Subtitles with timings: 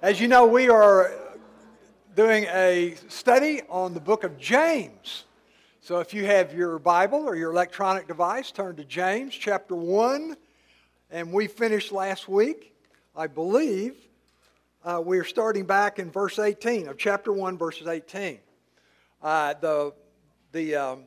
[0.00, 1.10] As you know, we are
[2.14, 5.24] doing a study on the book of James.
[5.80, 10.36] So if you have your Bible or your electronic device, turn to James chapter 1.
[11.10, 12.76] And we finished last week,
[13.16, 13.96] I believe.
[14.84, 18.38] Uh, we are starting back in verse 18 of chapter 1, verses 18.
[19.20, 19.92] Uh, the,
[20.52, 21.04] the, um,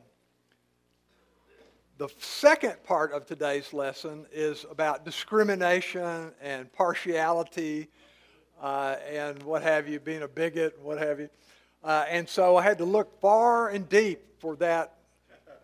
[1.96, 7.88] the second part of today's lesson is about discrimination and partiality
[8.62, 11.28] uh, and what have you, being a bigot, what have you.
[11.84, 14.94] Uh, and so I had to look far and deep for that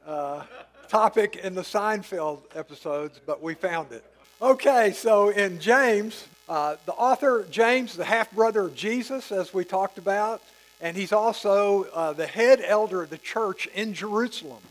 [0.05, 0.43] uh,
[0.89, 4.05] topic in the Seinfeld episodes, but we found it.
[4.43, 9.65] Okay, so in James, uh, the author, James, the half brother of Jesus, as we
[9.65, 10.43] talked about,
[10.81, 14.63] and he's also uh, the head elder of the church in Jerusalem.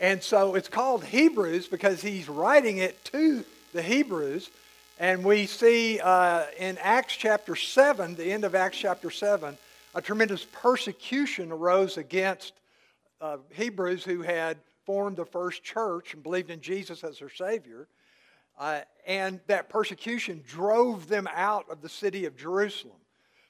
[0.00, 4.50] And so it's called Hebrews because he's writing it to the Hebrews.
[5.02, 9.58] And we see uh, in Acts chapter 7, the end of Acts chapter 7,
[9.96, 12.52] a tremendous persecution arose against
[13.20, 17.88] uh, Hebrews who had formed the first church and believed in Jesus as their Savior.
[18.56, 23.00] Uh, and that persecution drove them out of the city of Jerusalem.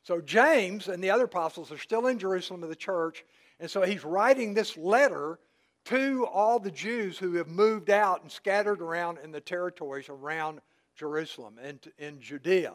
[0.05, 3.27] So James and the other apostles are still in Jerusalem of the church,
[3.61, 5.39] and so he's writing this letter
[5.85, 10.63] to all the Jews who have moved out and scattered around in the territories around
[10.97, 12.75] Jerusalem and in Judea.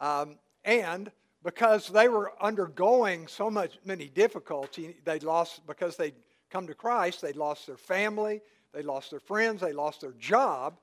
[0.00, 1.10] Um, and
[1.42, 6.14] because they were undergoing so much many difficulties, they lost because they'd
[6.50, 10.78] come to Christ, they lost their family, they lost their friends, they lost their job.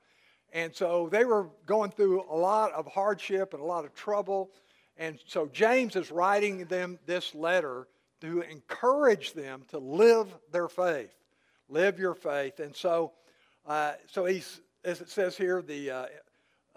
[0.53, 4.49] And so they were going through a lot of hardship and a lot of trouble.
[4.97, 7.87] And so James is writing them this letter
[8.21, 11.13] to encourage them to live their faith.
[11.69, 12.59] Live your faith.
[12.59, 13.11] And so,
[13.65, 16.05] uh, so he's, as it says here, the uh,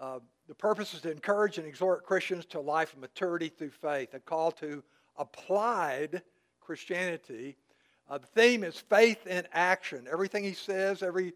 [0.01, 3.69] uh, the purpose is to encourage and exhort Christians to a life of maturity through
[3.69, 4.83] faith, a call to
[5.17, 6.23] applied
[6.59, 7.55] Christianity.
[8.09, 10.07] Uh, the theme is faith in action.
[10.11, 11.33] Everything he says, every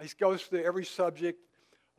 [0.00, 1.40] he goes through every subject,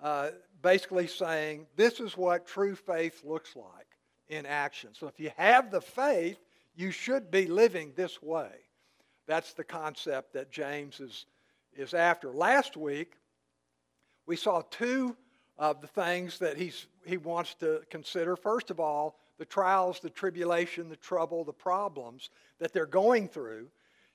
[0.01, 0.29] uh,
[0.61, 3.87] basically saying this is what true faith looks like
[4.29, 4.91] in action.
[4.93, 6.37] So if you have the faith,
[6.75, 8.51] you should be living this way.
[9.27, 11.25] That's the concept that James is,
[11.75, 12.31] is after.
[12.31, 13.13] Last week,
[14.25, 15.17] we saw two
[15.57, 18.35] of the things that he's, he wants to consider.
[18.35, 22.29] First of all, the trials, the tribulation, the trouble, the problems
[22.59, 23.67] that they're going through.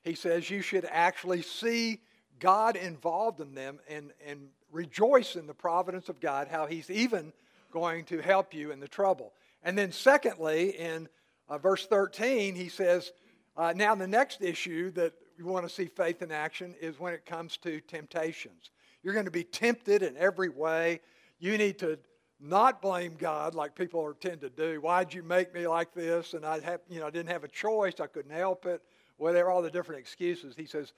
[0.03, 2.00] He says you should actually see
[2.38, 7.32] God involved in them and, and rejoice in the providence of God, how he's even
[7.70, 9.32] going to help you in the trouble.
[9.62, 11.09] And then, secondly, in
[11.48, 13.12] uh, verse 13, he says,
[13.56, 17.14] uh, Now, the next issue that we want to see faith in action is when
[17.14, 18.70] it comes to temptations.
[19.03, 21.00] You're going to be tempted in every way.
[21.42, 21.98] You need to
[22.38, 24.80] not blame God like people are, tend to do.
[24.80, 26.34] Why'd you make me like this?
[26.34, 27.94] And I have, you know, I didn't have a choice.
[27.98, 28.80] I couldn't help it.
[29.16, 30.54] Whatever, all the different excuses.
[30.56, 30.92] He says,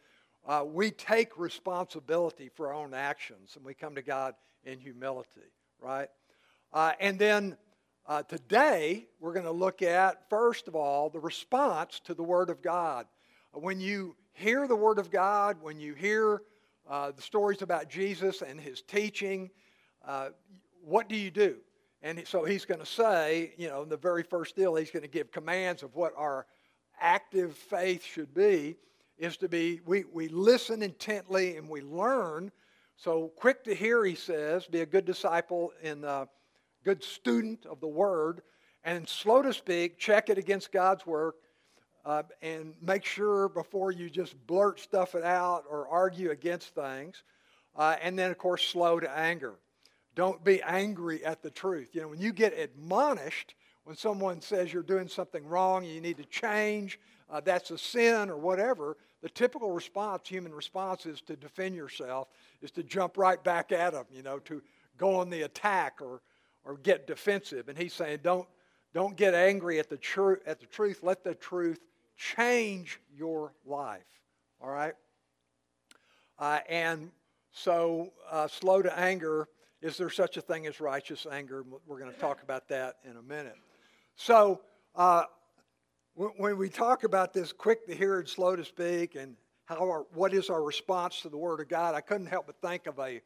[0.47, 4.34] uh, we take responsibility for our own actions and we come to God
[4.65, 5.50] in humility,
[5.81, 6.09] right?
[6.75, 7.56] Uh, and then
[8.06, 12.50] uh, today, we're going to look at, first of all, the response to the Word
[12.50, 13.06] of God.
[13.55, 16.43] When you hear the Word of God, when you hear
[16.87, 19.49] uh, the stories about Jesus and his teaching,
[20.06, 20.28] uh,
[20.84, 21.56] what do you do?
[22.03, 25.03] And so he's going to say, you know, in the very first deal, he's going
[25.03, 26.47] to give commands of what our
[27.00, 28.76] active faith should be
[29.16, 32.50] is to be, we, we listen intently and we learn.
[32.97, 36.28] So quick to hear, he says, be a good disciple and a
[36.84, 38.43] good student of the word,
[38.84, 41.37] and slow to speak, check it against God's work,
[42.04, 47.22] uh, and make sure before you just blurt stuff it out or argue against things.
[47.75, 49.54] Uh, and then, of course, slow to anger.
[50.14, 51.88] Don't be angry at the truth.
[51.92, 53.54] You know, when you get admonished,
[53.84, 56.98] when someone says you're doing something wrong, you need to change,
[57.30, 62.28] uh, that's a sin or whatever, the typical response, human response, is to defend yourself,
[62.62, 64.62] is to jump right back at them, you know, to
[64.98, 66.20] go on the attack or,
[66.64, 67.69] or get defensive.
[67.69, 68.46] And he's saying, don't,
[68.92, 71.00] don't get angry at the, tru- at the truth.
[71.02, 71.81] Let the truth
[72.17, 74.02] change your life.
[74.62, 74.94] All right?
[76.38, 77.10] Uh, and
[77.52, 79.49] so, uh, slow to anger
[79.84, 81.62] is there such a thing as righteous anger?
[81.86, 83.56] We're going to talk about that in a minute.
[84.16, 84.62] So,
[84.96, 85.25] uh,
[86.14, 89.36] when we talk about this quick to hear and slow to speak, and
[89.66, 92.56] how our, what is our response to the Word of God, I couldn't help but
[92.62, 93.20] think of a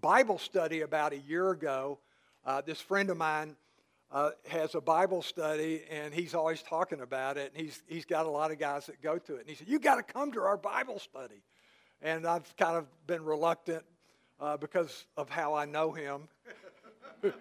[0.00, 1.98] Bible study about a year ago.
[2.42, 3.54] Uh, this friend of mine
[4.10, 7.52] uh, has a Bible study, and he's always talking about it.
[7.54, 9.40] And he's, he's got a lot of guys that go to it.
[9.40, 11.42] And he said, "You've got to come to our Bible study.
[12.00, 13.84] And I've kind of been reluctant
[14.40, 16.28] uh, because of how I know him.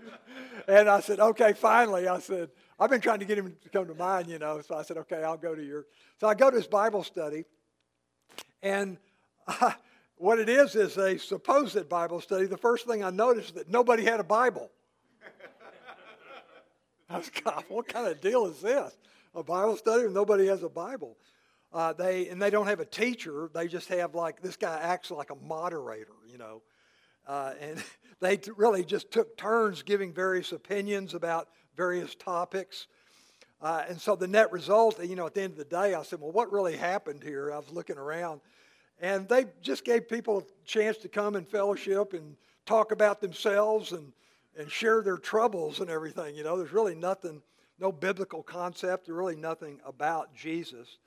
[0.68, 2.50] and I said, okay, finally, I said,
[2.80, 4.62] I've been trying to get him to come to mine, you know.
[4.62, 5.86] So I said, okay, I'll go to your.
[6.20, 7.46] So I go to his Bible study,
[8.62, 8.98] and
[9.48, 9.72] uh,
[10.18, 12.46] what it is is a supposed Bible study.
[12.46, 14.72] The first thing I noticed that nobody had a Bible.
[17.10, 18.96] I was, God, what kind of deal is this?
[19.36, 21.18] A Bible study and nobody has a Bible.
[21.72, 23.50] Uh, they and they don't have a teacher.
[23.54, 26.62] They just have like this guy acts like a moderator, you know.
[27.28, 27.84] Uh, and
[28.20, 32.88] they really just took turns giving various opinions about various topics.
[33.62, 36.04] Uh, and so the net result, you know, at the end of the day, I
[36.04, 37.52] said, well, what really happened here?
[37.52, 38.42] I was looking around,
[39.02, 42.36] and they just gave people a chance to come and fellowship and
[42.66, 44.14] talk about themselves and,
[44.58, 46.36] and share their troubles and everything.
[46.36, 47.42] You know, there's really nothing,
[47.80, 50.98] no biblical concept, really nothing about Jesus.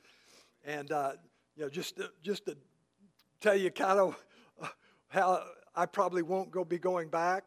[0.65, 1.13] And, uh,
[1.57, 2.57] you know, just to, just to
[3.41, 4.17] tell you kind of
[5.09, 5.45] how
[5.75, 7.45] I probably won't go be going back.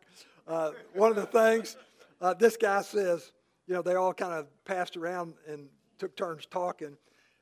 [0.48, 1.78] Uh, one of the things
[2.24, 3.34] uh, this guy says,
[3.68, 5.68] you know, they all kind of passed around and
[5.98, 6.96] took turns talking.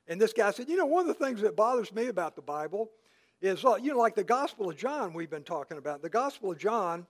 [0.07, 2.41] And this guy said, you know, one of the things that bothers me about the
[2.41, 2.89] Bible
[3.41, 6.01] is, uh, you know, like the Gospel of John we've been talking about.
[6.01, 7.05] The Gospel of John,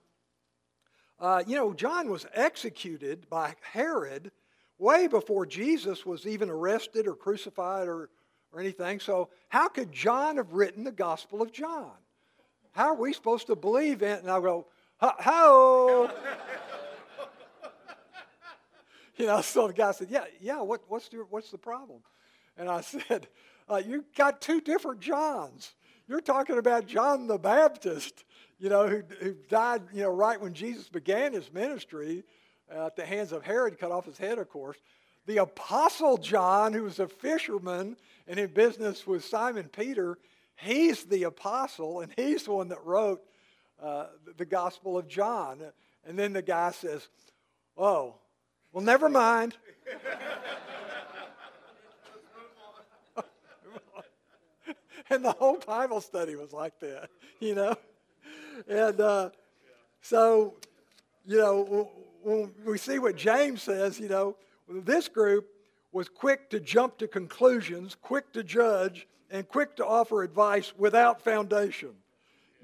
[1.18, 4.30] uh, you know, John was executed by Herod
[4.78, 8.10] way before Jesus was even arrested or crucified or,
[8.52, 9.00] or anything.
[9.00, 11.92] So, how could John have written the Gospel of John?
[12.72, 14.22] How are we supposed to believe in it?
[14.22, 14.66] And I'll go,
[14.98, 16.10] how?
[19.16, 22.00] you know, so the guy said, yeah, yeah, what, what's, the, what's the problem?
[22.56, 23.28] And I said,
[23.68, 25.74] uh, you got two different Johns.
[26.08, 28.24] You're talking about John the Baptist,
[28.58, 32.24] you know, who, who died, you know, right when Jesus began his ministry
[32.74, 34.78] uh, at the hands of Herod, cut off his head, of course.
[35.26, 37.96] The Apostle John, who was a fisherman
[38.26, 40.18] and in business with Simon Peter,
[40.62, 43.22] He's the apostle, and he's the one that wrote
[43.82, 44.06] uh,
[44.36, 45.60] the Gospel of John.
[46.06, 47.08] And then the guy says,
[47.76, 48.14] Oh,
[48.72, 49.56] well, never mind.
[55.10, 57.10] and the whole Bible study was like that,
[57.40, 57.74] you know?
[58.68, 59.30] And uh,
[60.00, 60.54] so,
[61.26, 61.90] you know,
[62.22, 64.36] when we see what James says, you know,
[64.68, 65.48] this group
[65.92, 71.22] was quick to jump to conclusions, quick to judge, and quick to offer advice without
[71.22, 71.94] foundation.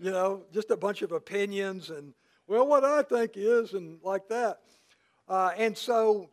[0.01, 2.13] You know, just a bunch of opinions and,
[2.47, 4.61] well, what I think is, and like that.
[5.27, 6.29] Uh, and so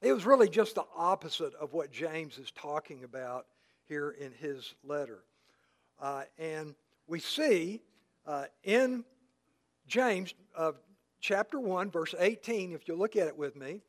[0.00, 3.46] it was really just the opposite of what James is talking about
[3.86, 5.22] here in his letter.
[6.00, 6.74] Uh, and
[7.06, 7.82] we see
[8.26, 9.04] uh, in
[9.86, 10.72] James uh,
[11.20, 13.82] chapter 1, verse 18, if you look at it with me,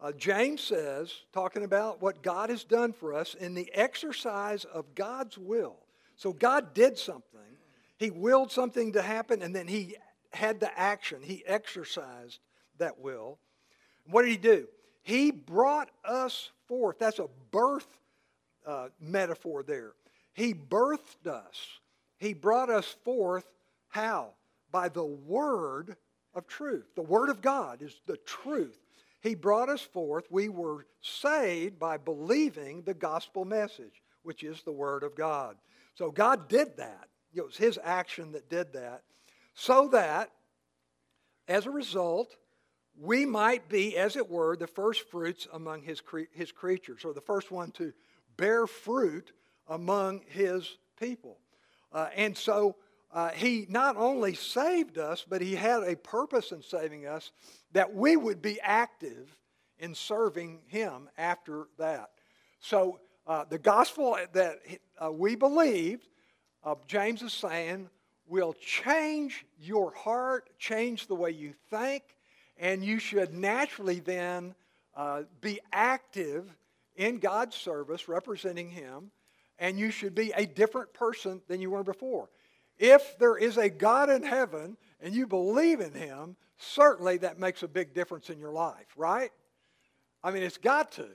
[0.00, 4.94] uh, James says, talking about what God has done for us in the exercise of
[4.94, 5.76] God's will.
[6.16, 7.40] So God did something,
[7.98, 9.96] He willed something to happen, and then He
[10.32, 11.18] had the action.
[11.22, 12.38] He exercised
[12.78, 13.38] that will.
[14.08, 14.68] What did He do?
[15.02, 16.98] He brought us forth.
[16.98, 17.86] That's a birth
[18.66, 19.92] uh, metaphor there.
[20.32, 21.80] He birthed us.
[22.18, 23.46] He brought us forth
[23.88, 24.30] how?
[24.70, 25.96] By the word
[26.34, 26.84] of truth.
[26.94, 28.78] The word of God is the truth.
[29.20, 30.24] He brought us forth.
[30.30, 35.56] We were saved by believing the gospel message, which is the Word of God.
[35.94, 37.08] So God did that.
[37.34, 39.02] It was His action that did that,
[39.54, 40.30] so that
[41.46, 42.36] as a result,
[43.00, 47.12] we might be, as it were, the first fruits among His, cre- his creatures, or
[47.12, 47.92] the first one to
[48.36, 49.32] bear fruit
[49.66, 51.38] among His people.
[51.92, 52.76] Uh, and so
[53.12, 57.32] uh, he not only saved us, but he had a purpose in saving us
[57.72, 59.34] that we would be active
[59.78, 62.10] in serving him after that.
[62.60, 64.58] So uh, the gospel that
[65.02, 66.08] uh, we believed,
[66.64, 67.88] uh, James is saying,
[68.26, 72.02] will change your heart, change the way you think,
[72.58, 74.54] and you should naturally then
[74.94, 76.44] uh, be active
[76.96, 79.10] in God's service, representing him,
[79.58, 82.28] and you should be a different person than you were before.
[82.78, 87.62] If there is a God in heaven and you believe in him, certainly that makes
[87.62, 89.30] a big difference in your life, right?
[90.22, 91.08] I mean, it's got to.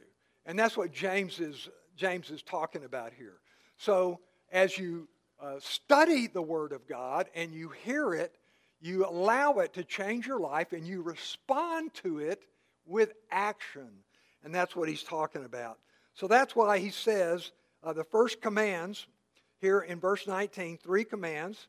[0.46, 3.38] And that's what James is, James is talking about here.
[3.77, 4.20] So
[4.51, 5.08] as you
[5.41, 8.38] uh, study the Word of God and you hear it,
[8.82, 12.43] you allow it to change your life and you respond to it
[12.86, 13.89] with action.
[14.43, 15.79] And that's what he's talking about.
[16.13, 17.51] So that's why he says
[17.84, 19.08] uh, the first commands
[19.63, 21.67] here in verse 19 three commands.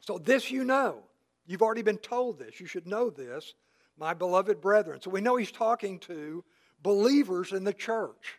[0.00, 0.98] So, this you know.
[1.46, 2.58] You've already been told this.
[2.58, 3.54] You should know this,
[3.96, 5.00] my beloved brethren.
[5.00, 6.44] So, we know he's talking to
[6.82, 8.38] believers in the church.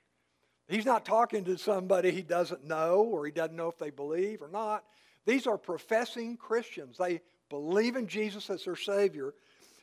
[0.68, 4.42] He's not talking to somebody he doesn't know or he doesn't know if they believe
[4.42, 4.84] or not.
[5.26, 6.98] These are professing Christians.
[6.98, 9.34] They believe in Jesus as their Savior.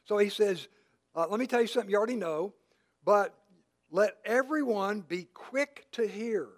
[0.05, 0.69] So he says,
[1.17, 2.53] uh, Let me tell you something you already know,
[3.03, 3.35] but
[3.91, 6.49] Let everyone be quick to hear.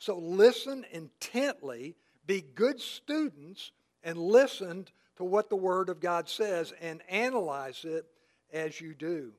[0.00, 1.94] So listen intently,
[2.26, 3.70] be good students,
[4.02, 8.06] and listen to what the Word of God says and analyze it
[8.50, 9.32] as you do.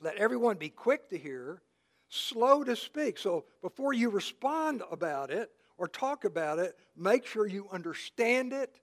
[0.00, 1.60] Let everyone be quick to hear,
[2.08, 3.18] slow to speak.
[3.18, 8.80] So before you respond about it or talk about it, make sure you understand it.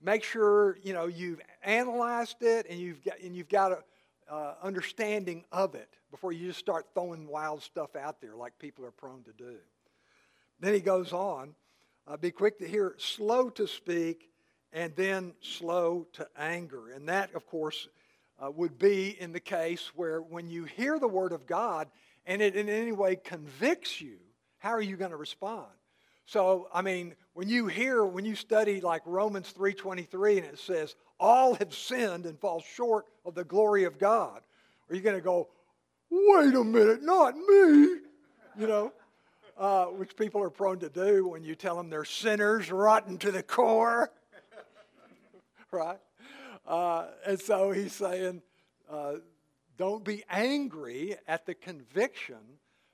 [0.00, 3.78] Make sure you know you've analyzed it and you've got and you've got a
[4.32, 8.84] uh, understanding of it before you just start throwing wild stuff out there like people
[8.84, 9.56] are prone to do.
[10.60, 11.54] Then he goes on,
[12.06, 14.30] uh, be quick to hear, slow to speak,
[14.72, 16.90] and then slow to anger.
[16.90, 17.88] And that, of course,
[18.38, 21.88] uh, would be in the case where when you hear the word of God
[22.26, 24.18] and it in any way convicts you,
[24.58, 25.66] how are you going to respond?
[26.26, 30.96] So, I mean, when you hear, when you study like Romans 3.23 and it says,
[31.20, 34.40] all have sinned and fall short of the glory of God,
[34.90, 35.48] are you going to go,
[36.10, 38.00] wait a minute, not me?
[38.58, 38.92] You know,
[39.56, 43.30] uh, which people are prone to do when you tell them they're sinners, rotten to
[43.30, 44.10] the core.
[45.70, 45.98] right?
[46.66, 48.42] Uh, and so he's saying,
[48.90, 49.14] uh,
[49.78, 52.38] don't be angry at the conviction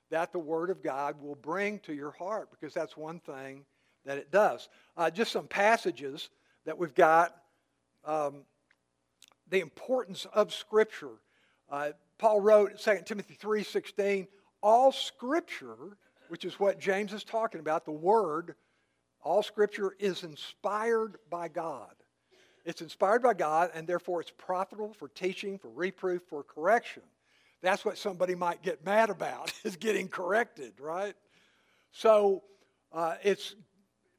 [0.09, 3.65] that the Word of God will bring to your heart, because that's one thing
[4.05, 4.69] that it does.
[4.95, 6.29] Uh, just some passages
[6.65, 7.35] that we've got.
[8.05, 8.43] Um,
[9.49, 11.19] the importance of Scripture.
[11.69, 14.27] Uh, Paul wrote 2 Timothy 3:16,
[14.61, 15.97] all Scripture,
[16.33, 18.55] which is what James is talking about, the Word,
[19.21, 21.93] all Scripture is inspired by God.
[22.65, 27.03] It's inspired by God, and therefore it's profitable for teaching, for reproof, for correction.
[27.61, 31.13] That's what somebody might get mad about, is getting corrected, right?
[31.91, 32.41] So
[32.91, 33.53] uh, it's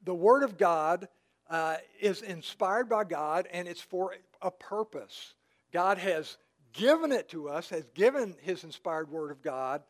[0.05, 1.09] the Word of God
[1.49, 5.33] uh, is inspired by God, and it's for a purpose.
[5.73, 6.37] God has
[6.71, 9.83] given it to us, has given His inspired Word of God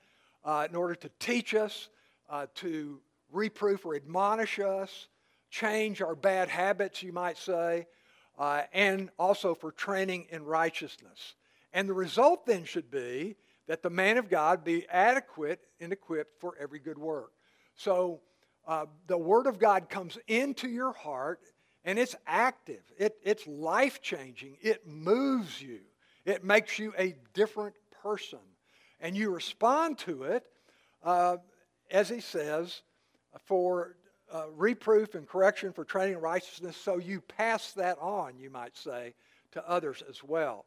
[0.44, 1.88] uh, in order to teach us,
[2.30, 3.00] uh, to
[3.32, 5.08] reproof or admonish us,
[5.50, 7.88] change our bad habits, you might say,
[8.38, 11.36] uh, and also for training in righteousness.
[11.74, 13.36] And the result then should be
[13.68, 17.32] that the man of God be adequate and equipped for every good work.
[17.76, 18.22] So
[18.68, 21.42] uh, the Word of God comes into your heart
[21.84, 25.82] and it's active, it, it's life changing, it moves you,
[26.26, 28.40] it makes you a different person.
[29.00, 30.46] And you respond to it,
[31.04, 31.38] uh,
[31.92, 32.82] as he says,
[33.46, 33.96] for
[34.34, 38.76] uh, reproof and correction for training in righteousness, so you pass that on, you might
[38.76, 39.14] say,
[39.52, 40.66] to others as well.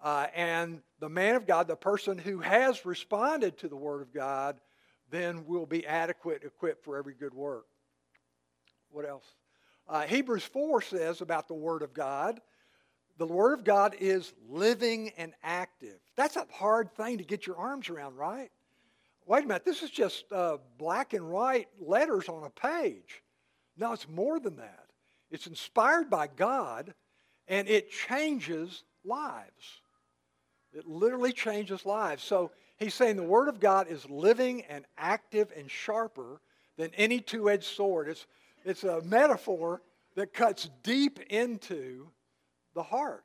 [0.00, 4.12] Uh, and the man of God, the person who has responded to the Word of
[4.12, 4.60] God,
[5.10, 7.66] then will be adequate, equipped for every good work.
[8.90, 9.24] What else?
[9.88, 12.40] Uh, Hebrews 4 says about the Word of God
[13.18, 15.98] the Word of God is living and active.
[16.16, 18.50] That's a hard thing to get your arms around, right?
[19.26, 23.22] Wait a minute, this is just uh, black and white letters on a page.
[23.76, 24.86] No, it's more than that.
[25.30, 26.94] It's inspired by God
[27.48, 29.80] and it changes lives.
[30.72, 32.22] It literally changes lives.
[32.22, 36.40] So he's saying the Word of God is living and active and sharper
[36.76, 38.08] than any two edged sword.
[38.08, 38.26] It's,
[38.64, 39.82] it's a metaphor
[40.14, 42.08] that cuts deep into
[42.74, 43.24] the heart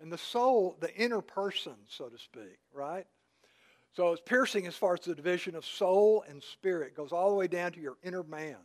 [0.00, 3.06] and the soul, the inner person, so to speak, right?
[3.94, 6.88] So it's piercing as far as the division of soul and spirit.
[6.88, 8.56] It goes all the way down to your inner man.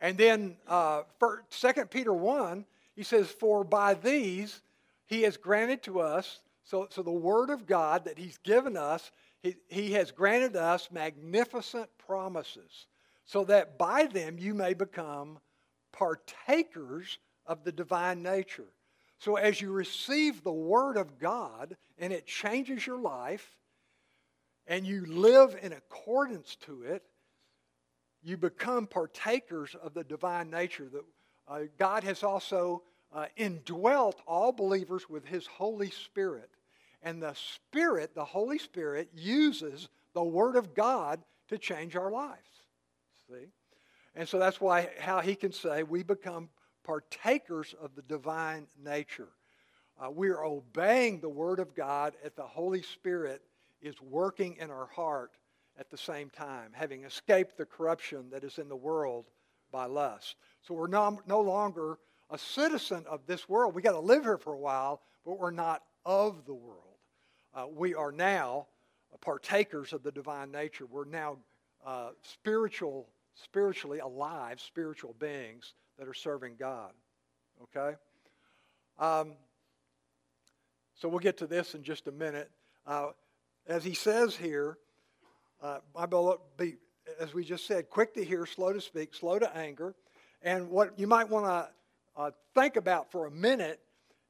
[0.00, 1.02] And then uh,
[1.50, 2.64] 2 Peter 1,
[2.94, 4.60] he says, For by these
[5.06, 9.10] he has granted to us, so, so the word of God that he's given us,
[9.42, 12.86] he, he has granted us magnificent promises,
[13.24, 15.38] so that by them you may become
[15.92, 18.68] partakers of the divine nature.
[19.18, 23.56] So as you receive the word of God and it changes your life,
[24.66, 27.02] and you live in accordance to it,
[28.22, 30.88] you become partakers of the divine nature.
[30.92, 31.04] That
[31.48, 36.50] uh, God has also uh, indwelt all believers with His Holy Spirit.
[37.02, 42.38] And the Spirit, the Holy Spirit, uses the Word of God to change our lives.
[43.28, 43.48] See?
[44.14, 46.48] And so that's why how he can say we become
[46.84, 49.28] partakers of the divine nature.
[50.00, 53.42] Uh, we are obeying the Word of God at the Holy Spirit
[53.82, 55.32] is working in our heart
[55.78, 59.26] at the same time, having escaped the corruption that is in the world
[59.70, 60.36] by lust.
[60.62, 61.98] So we're no, no longer
[62.30, 63.74] a citizen of this world.
[63.74, 66.78] We got to live here for a while, but we're not of the world.
[67.54, 68.66] Uh, we are now
[69.20, 70.86] partakers of the divine nature.
[70.86, 71.38] We're now
[71.86, 76.92] uh, spiritual, spiritually alive, spiritual beings that are serving God.
[77.62, 77.96] Okay?
[78.98, 79.34] Um,
[80.94, 82.50] so we'll get to this in just a minute.
[82.86, 83.08] Uh,
[83.66, 84.78] as he says here,
[85.62, 85.78] Uh,
[86.56, 86.76] be,
[87.20, 89.94] as we just said, quick to hear, slow to speak, slow to anger.
[90.42, 93.80] And what you might want to uh, think about for a minute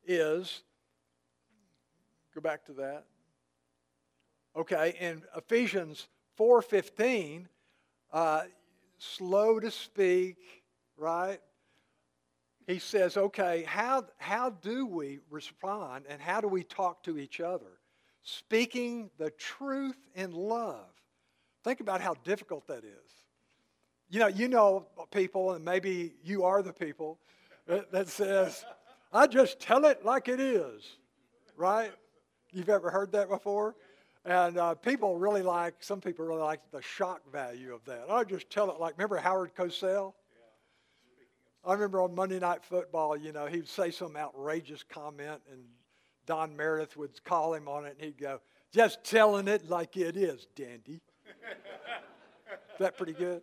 [0.06, 0.62] is
[2.34, 3.06] go back to that.
[4.54, 6.08] Okay, in Ephesians
[6.38, 7.48] 4:15,
[8.12, 8.42] uh,
[8.98, 10.36] slow to speak,
[10.98, 11.40] right?
[12.66, 17.40] He says, okay, how, how do we respond and how do we talk to each
[17.40, 17.80] other?
[18.22, 20.86] Speaking the truth in love.
[21.64, 23.12] Think about how difficult that is.
[24.10, 27.18] You know, you know people, and maybe you are the people
[27.66, 28.64] that says,
[29.12, 30.82] I just tell it like it is,
[31.56, 31.92] right?
[32.52, 33.74] You've ever heard that before?
[34.24, 38.04] And uh, people really like, some people really like the shock value of that.
[38.10, 40.14] I just tell it like, remember Howard Cosell?
[41.64, 45.60] I remember on Monday Night Football, you know, he'd say some outrageous comment, and
[46.26, 48.40] Don Meredith would call him on it, and he'd go,
[48.72, 51.00] just telling it like it is, dandy.
[52.52, 53.42] is that pretty good?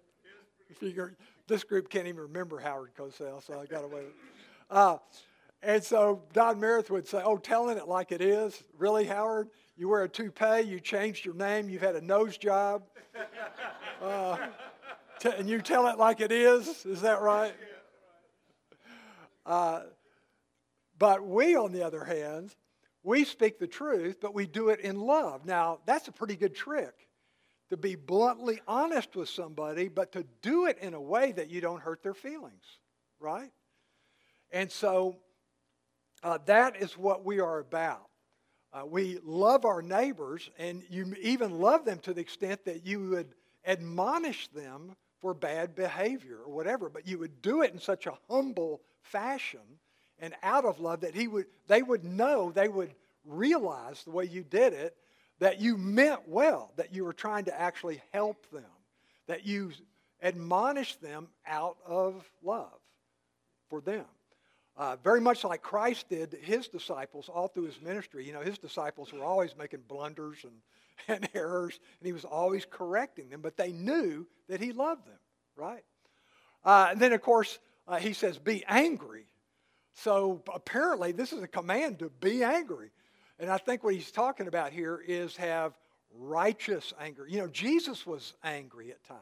[1.47, 4.13] This group can't even remember Howard Cosell, so I got away with
[4.69, 4.97] uh,
[5.61, 8.63] and so Don Meredith would say, Oh, telling it like it is?
[8.77, 9.49] Really, Howard?
[9.75, 12.83] You wear a toupee, you changed your name, you've had a nose job,
[14.01, 14.37] uh,
[15.19, 16.85] t- and you tell it like it is?
[16.85, 17.53] Is that right?
[19.45, 19.83] Uh,
[20.97, 22.53] but we, on the other hand,
[23.03, 25.45] we speak the truth, but we do it in love.
[25.45, 26.93] Now, that's a pretty good trick
[27.69, 31.61] to be bluntly honest with somebody, but to do it in a way that you
[31.61, 32.63] don't hurt their feelings,
[33.19, 33.51] right?
[34.51, 35.17] And so
[36.23, 38.09] uh, that is what we are about.
[38.73, 43.09] Uh, we love our neighbors, and you even love them to the extent that you
[43.09, 43.33] would
[43.65, 48.17] admonish them for bad behavior or whatever, but you would do it in such a
[48.29, 49.79] humble fashion
[50.19, 52.93] and out of love that he would, they would know, they would
[53.25, 54.95] realize the way you did it,
[55.39, 58.63] that you meant well, that you were trying to actually help them,
[59.27, 59.71] that you
[60.21, 62.79] admonished them out of love
[63.69, 64.05] for them.
[64.75, 68.25] Uh, very much like Christ did his disciples all through his ministry.
[68.25, 70.53] You know, his disciples were always making blunders and,
[71.07, 75.19] and errors, and he was always correcting them, but they knew that he loved them,
[75.55, 75.83] right?
[76.63, 79.25] Uh, and then, of course, uh, he says, be angry.
[79.93, 82.91] So apparently, this is a command to be angry.
[83.39, 85.77] And I think what he's talking about here is have
[86.17, 87.25] righteous anger.
[87.27, 89.19] You know, Jesus was angry at times.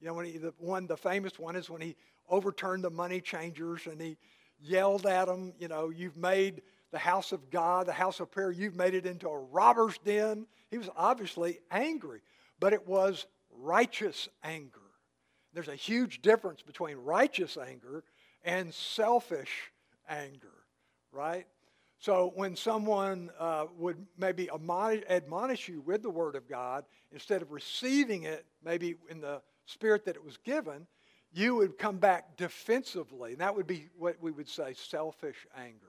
[0.00, 1.96] You know, when he, the one, the famous one is when he
[2.28, 4.16] overturned the money changers and he
[4.60, 8.50] yelled at them, you know, you've made the house of God, the house of prayer,
[8.50, 10.46] you've made it into a robber's den.
[10.70, 12.20] He was obviously angry,
[12.58, 13.26] but it was
[13.58, 14.78] righteous anger.
[15.52, 18.04] There's a huge difference between righteous anger
[18.44, 19.72] and selfish
[20.10, 20.52] anger,
[21.12, 21.46] right?
[21.98, 27.52] So when someone uh, would maybe admonish you with the Word of God, instead of
[27.52, 30.86] receiving it maybe in the spirit that it was given,
[31.32, 33.32] you would come back defensively.
[33.32, 35.86] And that would be what we would say selfish anger.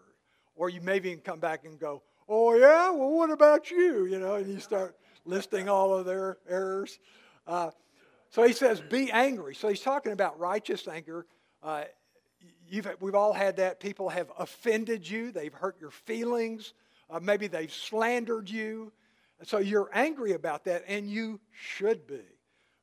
[0.54, 2.92] Or you maybe even come back and go, oh, yeah?
[2.92, 4.06] Well, what about you?
[4.06, 7.00] You know, and you start listing all of their errors.
[7.48, 7.72] Uh,
[8.30, 9.56] so he says, be angry.
[9.56, 11.26] So he's talking about righteous anger.
[11.64, 11.86] Uh,
[13.00, 13.80] we've all had that.
[13.80, 16.74] People have offended you, they've hurt your feelings,
[17.10, 18.92] uh, maybe they've slandered you.
[19.44, 22.22] So you're angry about that, and you should be.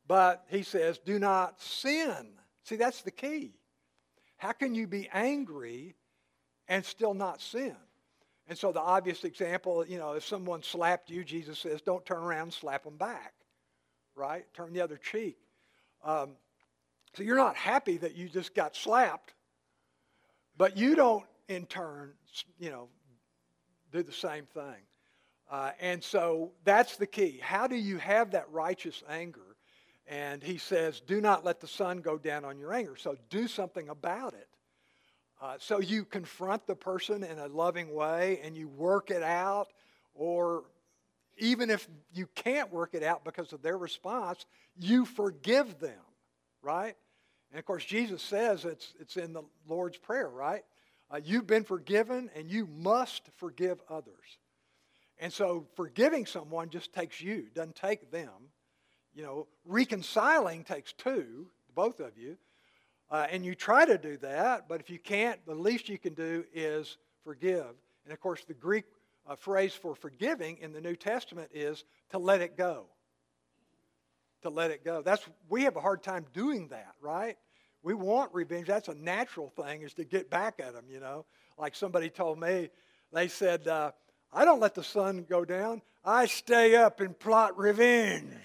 [0.07, 2.31] But he says, do not sin.
[2.64, 3.53] See, that's the key.
[4.37, 5.94] How can you be angry
[6.66, 7.77] and still not sin?
[8.48, 12.22] And so the obvious example, you know, if someone slapped you, Jesus says, don't turn
[12.22, 13.35] around and slap them back,
[14.16, 14.46] right?
[14.55, 15.37] Turn the other cheek.
[16.03, 16.31] Um,
[17.14, 19.35] so you're not happy that you just got slapped,
[20.59, 22.12] but you don't, in turn,
[22.59, 22.88] you know,
[23.92, 24.83] do the same thing.
[25.51, 27.40] Uh, and so that's the key.
[27.42, 29.57] How do you have that righteous anger?
[30.07, 32.97] And he says, Do not let the sun go down on your anger.
[32.97, 34.49] So do something about it.
[35.40, 39.68] Uh, so you confront the person in a loving way and you work it out,
[40.14, 40.64] or
[41.38, 44.44] even if you can't work it out because of their response,
[44.77, 46.01] you forgive them,
[46.61, 46.97] right?
[47.51, 50.65] And of course, Jesus says it's, it's in the Lord's Prayer, right?
[51.11, 54.39] Uh, you've been forgiven and you must forgive others.
[55.19, 58.51] And so forgiving someone just takes you, doesn't take them.
[59.15, 62.37] You know, reconciling takes two, both of you.
[63.11, 66.13] Uh, and you try to do that, but if you can't, the least you can
[66.13, 67.75] do is forgive.
[68.05, 68.85] And of course, the Greek
[69.27, 72.85] uh, phrase for forgiving in the New Testament is to let it go.
[74.42, 75.03] To let it go.
[75.03, 77.37] That's we have a hard time doing that, right?
[77.83, 78.68] We want revenge.
[78.68, 80.85] That's a natural thing, is to get back at them.
[80.88, 81.24] You know,
[81.59, 82.70] like somebody told me,
[83.12, 83.90] they said, uh,
[84.33, 85.83] "I don't let the sun go down.
[86.05, 88.33] I stay up and plot revenge."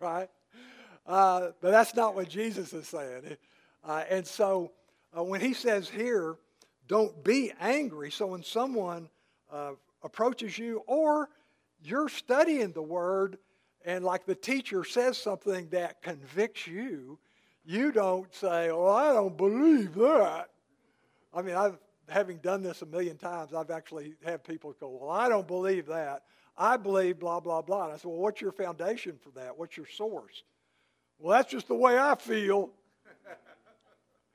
[0.00, 0.28] right?
[1.06, 3.36] Uh, but that's not what Jesus is saying.
[3.84, 4.72] Uh, and so
[5.16, 6.36] uh, when he says here,
[6.88, 9.08] don't be angry, so when someone
[9.52, 11.28] uh, approaches you or
[11.82, 13.38] you're studying the word
[13.84, 17.18] and like the teacher says something that convicts you,
[17.64, 20.50] you don't say, "Oh, I don't believe that."
[21.32, 25.10] I mean, I've having done this a million times, I've actually had people go, "Well,
[25.10, 26.24] I don't believe that.
[26.56, 29.56] I believe blah blah blah." And I said, "Well, what's your foundation for that?
[29.56, 30.42] What's your source?"
[31.18, 32.70] Well, that's just the way I feel.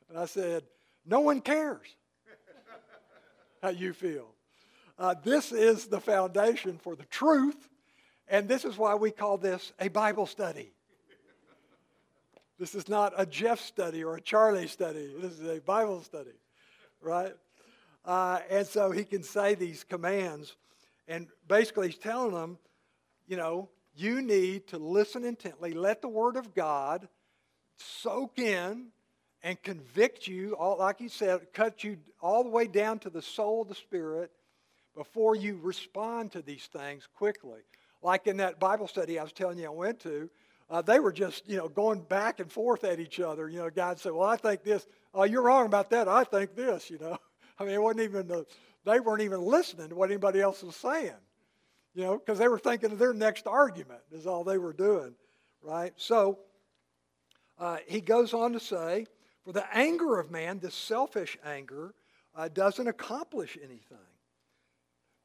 [0.09, 0.63] and I said,
[1.05, 1.95] "No one cares
[3.61, 4.33] how you feel.
[5.01, 7.67] Uh, this is the foundation for the truth,
[8.27, 10.71] and this is why we call this a Bible study."
[12.59, 15.11] This is not a Jeff study or a Charlie study.
[15.17, 16.37] This is a Bible study,
[17.01, 17.33] right?
[18.05, 20.55] Uh, and so he can say these commands.
[21.07, 22.59] And basically, he's telling them,
[23.27, 27.07] you know, you need to listen intently, let the Word of God
[27.77, 28.89] soak in
[29.41, 33.23] and convict you, all, like he said, cut you all the way down to the
[33.23, 34.31] soul of the Spirit
[34.95, 37.61] before you respond to these things quickly.
[38.01, 40.29] Like in that Bible study I was telling you I went to,
[40.69, 43.49] uh, they were just, you know, going back and forth at each other.
[43.49, 44.87] You know, God said, well, I think this.
[45.13, 46.07] Oh, you're wrong about that.
[46.07, 47.17] I think this, you know.
[47.59, 48.45] I mean, it wasn't even, the,
[48.85, 51.11] they weren't even listening to what anybody else was saying,
[51.93, 55.13] you know, because they were thinking of their next argument is all they were doing,
[55.61, 55.93] right?
[55.97, 56.39] So
[57.59, 59.05] uh, he goes on to say,
[59.43, 61.93] for the anger of man, this selfish anger,
[62.35, 63.97] uh, doesn't accomplish anything.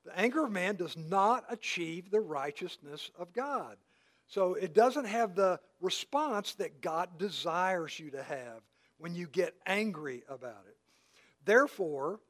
[0.06, 3.76] The anger of man does not achieve the righteousness of God.
[4.28, 8.62] So it doesn't have the response that God desires you to have
[8.98, 10.76] when you get angry about it.
[11.44, 12.20] Therefore,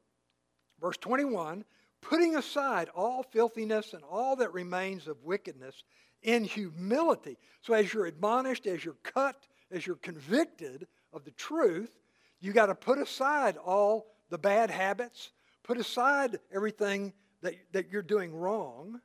[0.79, 1.63] verse 21
[2.01, 5.83] putting aside all filthiness and all that remains of wickedness
[6.21, 7.37] in humility.
[7.61, 11.97] So as you're admonished, as you're cut, as you're convicted of the truth,
[12.39, 15.31] you got to put aside all the bad habits,
[15.63, 18.99] put aside everything that, that you're doing wrong,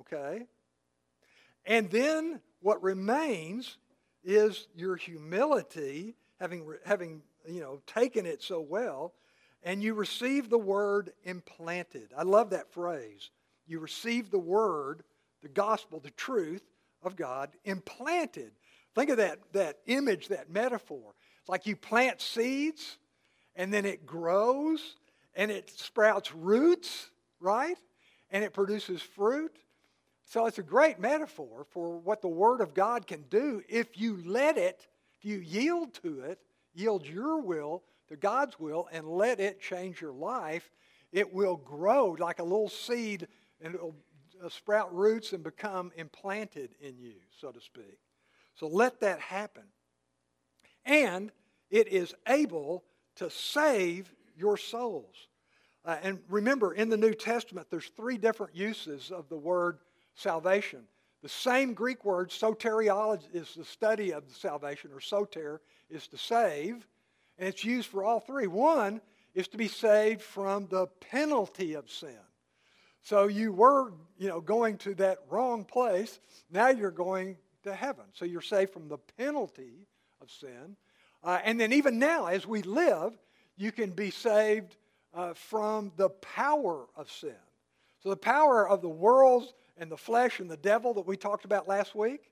[0.00, 0.46] okay?
[1.64, 3.76] And then what remains
[4.24, 9.12] is your humility, having, having you know, taken it so well,
[9.62, 12.12] and you receive the word implanted.
[12.16, 13.30] I love that phrase.
[13.66, 15.02] You receive the word,
[15.42, 16.62] the gospel, the truth
[17.02, 18.52] of God implanted.
[18.94, 21.14] Think of that, that image, that metaphor.
[21.40, 22.98] It's like you plant seeds
[23.54, 24.96] and then it grows
[25.34, 27.76] and it sprouts roots, right?
[28.30, 29.56] And it produces fruit.
[30.24, 34.20] So it's a great metaphor for what the Word of God can do if you
[34.24, 34.86] let it,
[35.18, 36.40] if you yield to it,
[36.74, 40.70] yield your will to God's will, and let it change your life.
[41.12, 43.28] It will grow like a little seed
[43.60, 43.96] and it will
[44.44, 47.98] uh, sprout roots and become implanted in you, so to speak.
[48.54, 49.64] So let that happen.
[50.84, 51.30] And
[51.70, 52.84] it is able
[53.16, 55.28] to save your souls.
[55.86, 59.78] Uh, and remember, in the New Testament, there's three different uses of the word
[60.16, 60.82] salvation.
[61.22, 66.18] The same Greek word, soteriology, is the study of the salvation, or soter, is to
[66.18, 66.86] save,
[67.38, 68.48] and it's used for all three.
[68.48, 69.00] One
[69.34, 72.18] is to be saved from the penalty of sin.
[73.02, 76.18] So you were, you know, going to that wrong place.
[76.50, 78.06] Now you're going to heaven.
[78.14, 79.86] So you're saved from the penalty
[80.20, 80.76] of sin.
[81.22, 83.16] Uh, and then even now, as we live,
[83.56, 84.76] you can be saved
[85.16, 87.34] uh, from the power of sin.
[88.02, 91.44] So the power of the world and the flesh and the devil that we talked
[91.44, 92.30] about last week,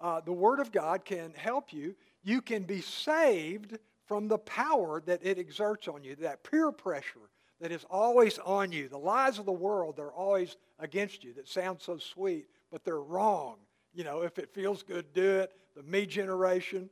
[0.00, 1.96] uh, the Word of God can help you.
[2.22, 7.28] You can be saved from the power that it exerts on you, that peer pressure
[7.60, 8.88] that is always on you.
[8.88, 13.00] The lies of the world, they're always against you, that sound so sweet, but they're
[13.00, 13.56] wrong.
[13.92, 15.52] You know, if it feels good, do it.
[15.74, 16.88] The me generation,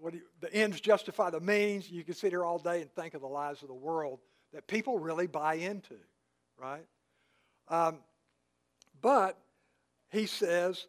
[0.00, 1.90] what you, the ends justify the means.
[1.90, 4.20] You can sit here all day and think of the lies of the world
[4.52, 5.96] that people really buy into,
[6.56, 6.84] right?
[7.68, 7.98] Um,
[9.00, 9.38] but
[10.10, 10.86] he says,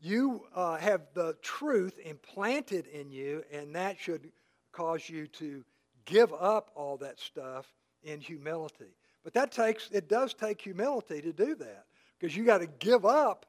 [0.00, 4.30] you uh, have the truth implanted in you, and that should
[4.72, 5.64] cause you to
[6.04, 7.66] give up all that stuff
[8.02, 8.96] in humility.
[9.22, 11.84] But that takes, it does take humility to do that
[12.18, 13.46] because you got to give up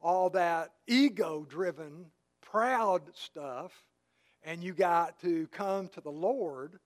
[0.00, 2.06] all that ego driven,
[2.52, 3.72] proud stuff,
[4.44, 6.78] and you got to come to the Lord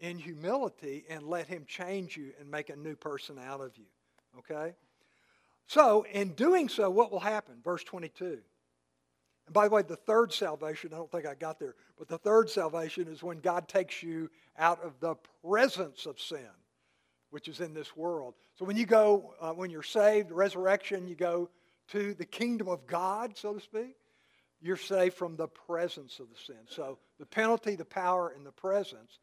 [0.00, 3.84] in humility and let Him change you and make a new person out of you.
[4.38, 4.74] Okay?
[5.66, 7.54] So, in doing so, what will happen?
[7.62, 8.38] Verse 22.
[9.46, 12.18] And by the way, the third salvation, I don't think I got there, but the
[12.18, 15.14] third salvation is when God takes you out of the
[15.46, 16.50] presence of sin,
[17.30, 18.34] which is in this world.
[18.58, 21.50] So when you go, uh, when you're saved, resurrection, you go
[21.88, 23.96] to the kingdom of God, so to speak.
[24.64, 26.56] You're saved from the presence of the sin.
[26.70, 29.18] So the penalty, the power, and the presence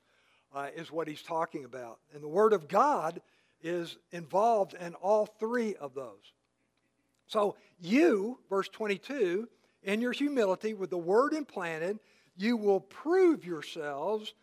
[0.54, 1.97] uh, is what he's talking about.
[2.13, 3.19] And the Word of God
[3.63, 6.32] is involved in all three of those.
[7.25, 9.49] So you, verse 22,
[9.82, 11.97] in your humility, with the Word implanted,
[12.38, 14.36] you will prove yourselves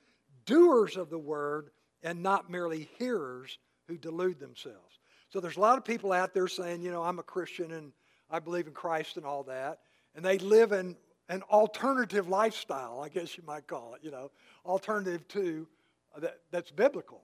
[0.46, 1.70] doers of the Word
[2.02, 3.56] and not merely hearers
[3.87, 4.98] who delude themselves.
[5.28, 7.92] So there's a lot of people out there saying, you know, I'm a Christian and
[8.28, 9.78] I believe in Christ and all that,
[10.18, 10.96] and they live in
[11.28, 14.33] an alternative lifestyle, I guess you might call it, you know,
[14.66, 15.68] alternative to
[16.12, 17.20] uh, that, that's biblical.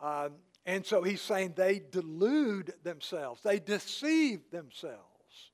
[0.00, 5.50] Um, and so he's saying they delude themselves, they deceive themselves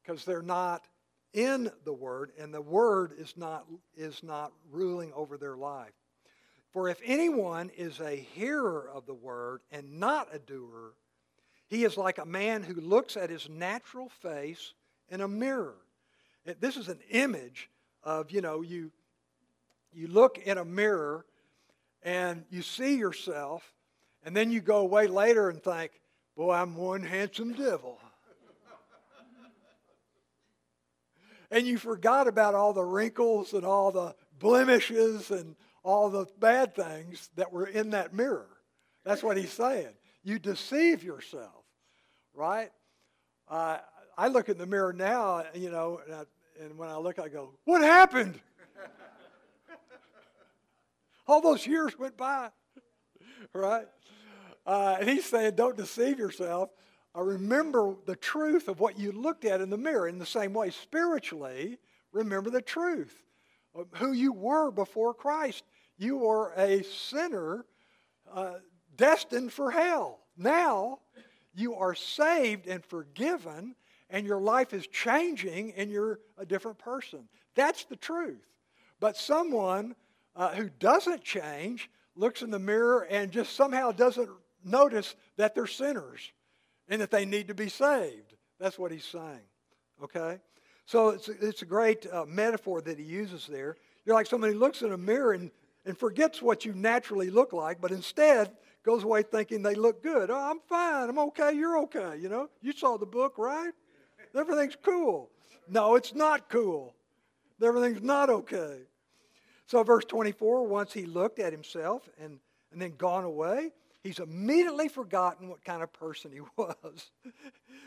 [0.00, 0.86] because they're not
[1.32, 3.66] in the Word, and the Word is not,
[3.96, 5.94] is not ruling over their life.
[6.70, 10.92] For if anyone is a hearer of the Word and not a doer,
[11.66, 14.74] he is like a man who looks at his natural face
[15.12, 15.76] in a mirror.
[16.58, 17.70] This is an image
[18.02, 18.90] of, you know, you,
[19.92, 21.26] you look in a mirror
[22.02, 23.62] and you see yourself,
[24.24, 25.92] and then you go away later and think,
[26.34, 28.00] boy, I'm one handsome devil.
[31.52, 36.74] and you forgot about all the wrinkles and all the blemishes and all the bad
[36.74, 38.48] things that were in that mirror.
[39.04, 39.92] That's what he's saying.
[40.24, 41.64] You deceive yourself,
[42.34, 42.70] right?
[43.46, 43.78] Uh,
[44.16, 46.22] I look in the mirror now, you know, and, I,
[46.62, 48.40] and when I look, I go, What happened?
[51.26, 52.50] all those years went by,
[53.54, 53.86] right?
[54.66, 56.70] Uh, and he's saying, Don't deceive yourself.
[57.14, 60.08] I remember the truth of what you looked at in the mirror.
[60.08, 61.78] In the same way, spiritually,
[62.10, 63.14] remember the truth
[63.74, 65.64] of who you were before Christ.
[65.98, 67.66] You were a sinner
[68.32, 68.54] uh,
[68.96, 70.20] destined for hell.
[70.36, 71.00] Now,
[71.54, 73.74] you are saved and forgiven,
[74.12, 77.26] and your life is changing, and you're a different person.
[77.56, 78.46] That's the truth.
[79.00, 79.96] But someone
[80.36, 84.28] uh, who doesn't change looks in the mirror and just somehow doesn't
[84.62, 86.30] notice that they're sinners
[86.88, 88.34] and that they need to be saved.
[88.60, 89.40] That's what he's saying.
[90.04, 90.38] Okay?
[90.84, 93.76] So it's, it's a great uh, metaphor that he uses there.
[94.04, 95.50] You're like somebody who looks in a mirror and,
[95.86, 98.52] and forgets what you naturally look like, but instead
[98.84, 100.30] goes away thinking they look good.
[100.30, 101.08] Oh, I'm fine.
[101.08, 101.52] I'm okay.
[101.52, 102.18] You're okay.
[102.20, 103.72] You know, you saw the book, right?
[104.34, 105.30] Everything's cool.
[105.68, 106.94] No, it's not cool.
[107.62, 108.78] Everything's not okay.
[109.66, 112.38] So, verse 24 once he looked at himself and,
[112.72, 113.70] and then gone away,
[114.02, 117.10] he's immediately forgotten what kind of person he was.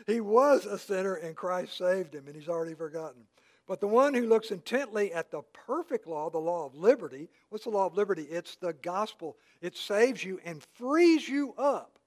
[0.07, 3.23] he was a sinner and Christ saved him, and he's already forgotten.
[3.67, 7.63] But the one who looks intently at the perfect law, the law of liberty, what's
[7.63, 8.23] the law of liberty?
[8.23, 9.37] It's the gospel.
[9.61, 11.97] It saves you and frees you up.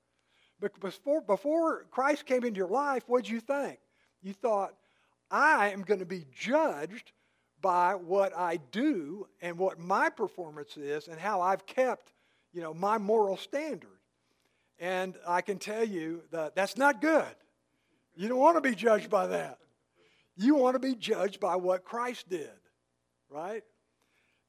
[0.81, 3.79] Before, before Christ came into your life, what did you think?
[4.23, 4.75] You thought,
[5.31, 7.13] I am going to be judged
[7.61, 12.13] by what I do and what my performance is and how I've kept,
[12.53, 13.89] you know, my moral standard.
[14.79, 17.27] And I can tell you that that's not good.
[18.17, 19.59] You don't want to be judged by that.
[20.37, 22.51] You want to be judged by what Christ did,
[23.29, 23.65] right?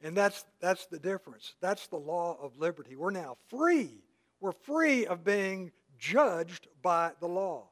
[0.02, 1.56] And that's, that's the difference.
[1.62, 2.96] That's the law of liberty.
[2.96, 4.04] We're now free.
[4.40, 7.70] We're free of being judged by the law.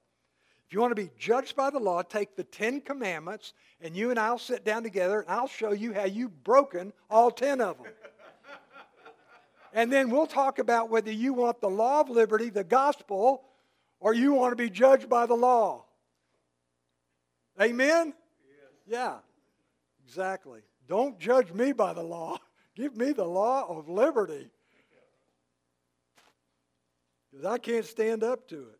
[0.67, 4.10] If you want to be judged by the law, take the Ten Commandments, and you
[4.10, 7.77] and I'll sit down together, and I'll show you how you've broken all ten of
[7.77, 7.93] them.
[9.71, 13.45] and then we'll talk about whether you want the law of liberty, the gospel,
[14.01, 15.86] or you want to be judged by the law.
[17.62, 18.13] Amen?
[18.86, 19.19] Yeah,
[20.06, 20.60] exactly.
[20.89, 22.39] Don't judge me by the law.
[22.75, 24.49] Give me the law of liberty.
[27.32, 28.80] Because I can't stand up to it.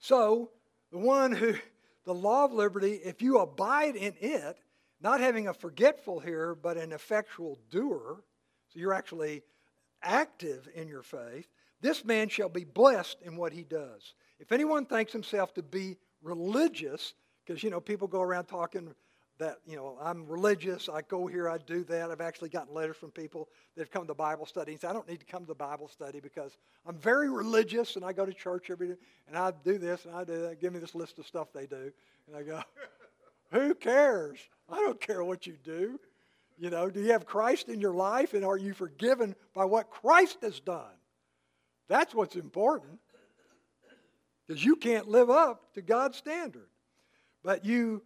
[0.00, 0.50] So,
[0.90, 1.54] the one who,
[2.04, 4.58] the law of liberty, if you abide in it,
[5.00, 8.22] not having a forgetful hearer, but an effectual doer,
[8.68, 9.42] so you're actually
[10.02, 11.46] active in your faith,
[11.80, 14.14] this man shall be blessed in what he does.
[14.38, 18.94] If anyone thinks himself to be religious, because, you know, people go around talking
[19.40, 22.10] that, you know, I'm religious, I go here, I do that.
[22.10, 24.92] I've actually gotten letters from people that have come to Bible study and say, I
[24.92, 28.34] don't need to come to Bible study because I'm very religious and I go to
[28.34, 30.60] church every day and I do this and I do that.
[30.60, 31.90] Give me this list of stuff they do.
[32.28, 32.62] And I go,
[33.50, 34.38] who cares?
[34.68, 35.98] I don't care what you do.
[36.58, 39.90] You know, do you have Christ in your life and are you forgiven by what
[39.90, 40.84] Christ has done?
[41.88, 42.98] That's what's important.
[44.46, 46.68] Because you can't live up to God's standard.
[47.42, 48.02] But you,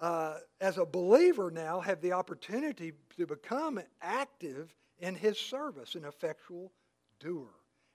[0.00, 6.04] uh, as a believer now, have the opportunity to become active in His service, an
[6.04, 6.72] effectual
[7.20, 7.48] doer.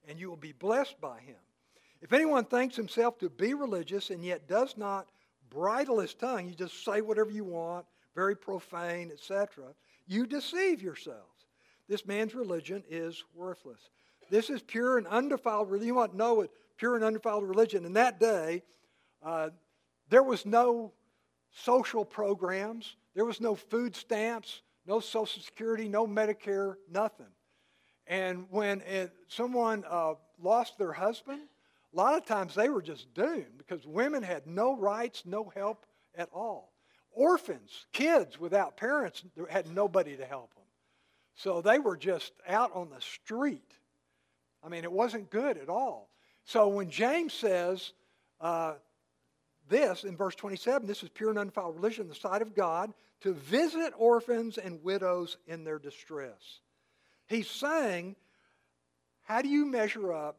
[0.08, 1.36] And you will be blessed by Him.
[2.02, 5.08] If anyone thinks himself to be religious and yet does not
[5.50, 7.86] bridle his tongue, you just say whatever you want,
[8.16, 9.66] very profane, etc.,
[10.08, 11.46] you deceive yourselves.
[11.88, 13.90] This man's religion is worthless.
[14.30, 15.88] This is pure and undefiled religion.
[15.88, 17.86] You want to know what pure and undefiled religion.
[17.86, 18.64] In that day,
[19.22, 19.50] uh,
[20.10, 20.94] there was no
[21.52, 27.28] social programs, there was no food stamps, no Social Security, no Medicare, nothing.
[28.08, 31.42] And when it, someone uh, lost their husband,
[31.94, 35.86] a lot of times they were just doomed because women had no rights, no help
[36.16, 36.72] at all.
[37.12, 40.64] Orphans, kids without parents, had nobody to help them.
[41.36, 43.78] So they were just out on the street.
[44.64, 46.10] I mean, it wasn't good at all.
[46.44, 47.94] So when James says
[48.40, 48.74] uh,
[49.72, 52.94] this in verse 27, this is pure and undefiled religion in the sight of God
[53.22, 56.60] to visit orphans and widows in their distress.
[57.26, 58.16] He's saying,
[59.24, 60.38] how do you measure up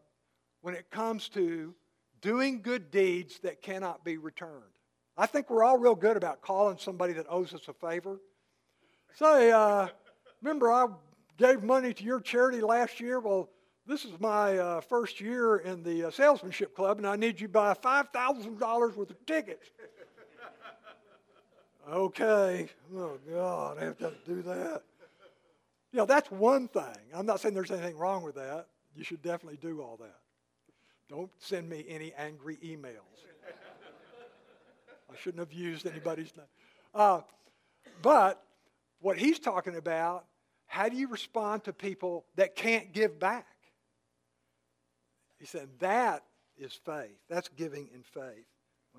[0.60, 1.74] when it comes to
[2.20, 4.62] doing good deeds that cannot be returned?
[5.16, 8.20] I think we're all real good about calling somebody that owes us a favor.
[9.14, 9.88] Say, uh,
[10.40, 10.86] remember I
[11.36, 13.20] gave money to your charity last year?
[13.20, 13.48] Well,
[13.86, 17.48] this is my uh, first year in the uh, salesmanship club, and I need you
[17.48, 19.70] to buy $5,000 worth of tickets.
[21.90, 22.68] okay.
[22.94, 24.82] Oh, God, I have to do that.
[25.92, 26.96] You know, that's one thing.
[27.12, 28.66] I'm not saying there's anything wrong with that.
[28.94, 30.18] You should definitely do all that.
[31.08, 32.96] Don't send me any angry emails.
[35.10, 36.46] I shouldn't have used anybody's name.
[36.94, 37.20] Uh,
[38.00, 38.42] but
[39.00, 40.24] what he's talking about,
[40.66, 43.46] how do you respond to people that can't give back?
[45.42, 46.22] He said, that
[46.56, 47.18] is faith.
[47.28, 48.46] That's giving in faith.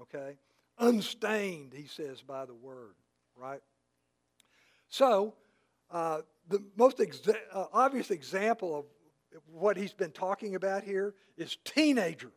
[0.01, 0.35] Okay?
[0.77, 2.95] Unstained, he says, by the word,
[3.37, 3.61] right?
[4.89, 5.35] So,
[5.89, 8.85] uh, the most exa- uh, obvious example of
[9.53, 12.33] what he's been talking about here is teenagers.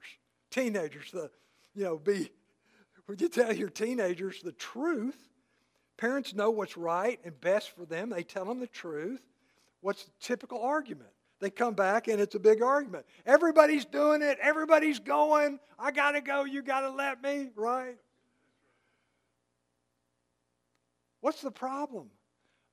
[0.52, 1.28] Teenagers, the,
[1.74, 2.30] you know, be,
[3.08, 5.18] would you tell your teenagers the truth?
[5.96, 8.10] Parents know what's right and best for them.
[8.10, 9.22] They tell them the truth.
[9.80, 11.10] What's the typical argument?
[11.40, 13.04] They come back and it's a big argument.
[13.26, 14.38] Everybody's doing it.
[14.40, 15.58] Everybody's going.
[15.78, 16.44] I got to go.
[16.44, 17.96] You got to let me, right?
[21.20, 22.08] What's the problem?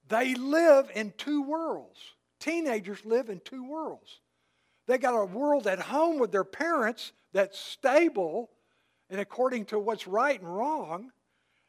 [0.08, 2.00] They live in two worlds.
[2.40, 4.20] Teenagers live in two worlds.
[4.86, 8.50] They got a world at home with their parents that's stable
[9.10, 11.12] and according to what's right and wrong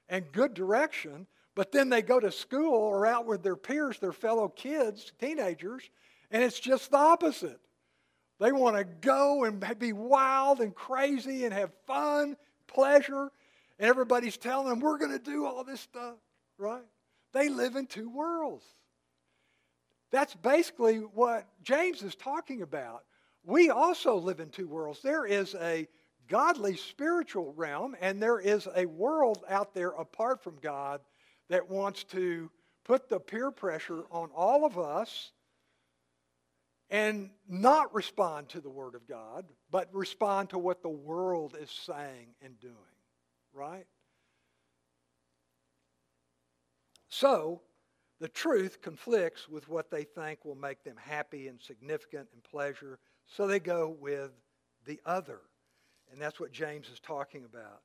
[0.09, 4.13] and good direction, but then they go to school or out with their peers, their
[4.13, 5.89] fellow kids, teenagers,
[6.35, 7.61] and it's just the opposite.
[8.41, 13.31] They want to go and be wild and crazy and have fun, pleasure,
[13.79, 16.17] and everybody's telling them, we're going to do all this stuff,
[16.59, 16.83] right?
[17.33, 18.65] They live in two worlds.
[20.11, 23.05] That's basically what James is talking about.
[23.45, 25.03] We also live in two worlds.
[25.03, 25.87] There is a
[26.29, 31.01] godly spiritual realm, and there is a world out there apart from God
[31.49, 32.51] that wants to
[32.83, 35.31] put the peer pressure on all of us
[36.91, 41.71] and not respond to the Word of God, but respond to what the world is
[41.71, 42.75] saying and doing,
[43.53, 43.87] right?
[47.09, 47.63] So,
[48.21, 52.99] the truth conflicts with what they think will make them happy and significant and pleasure,
[53.27, 54.31] so they go with
[54.87, 55.41] the other.
[56.13, 57.81] And that's what James is talking about.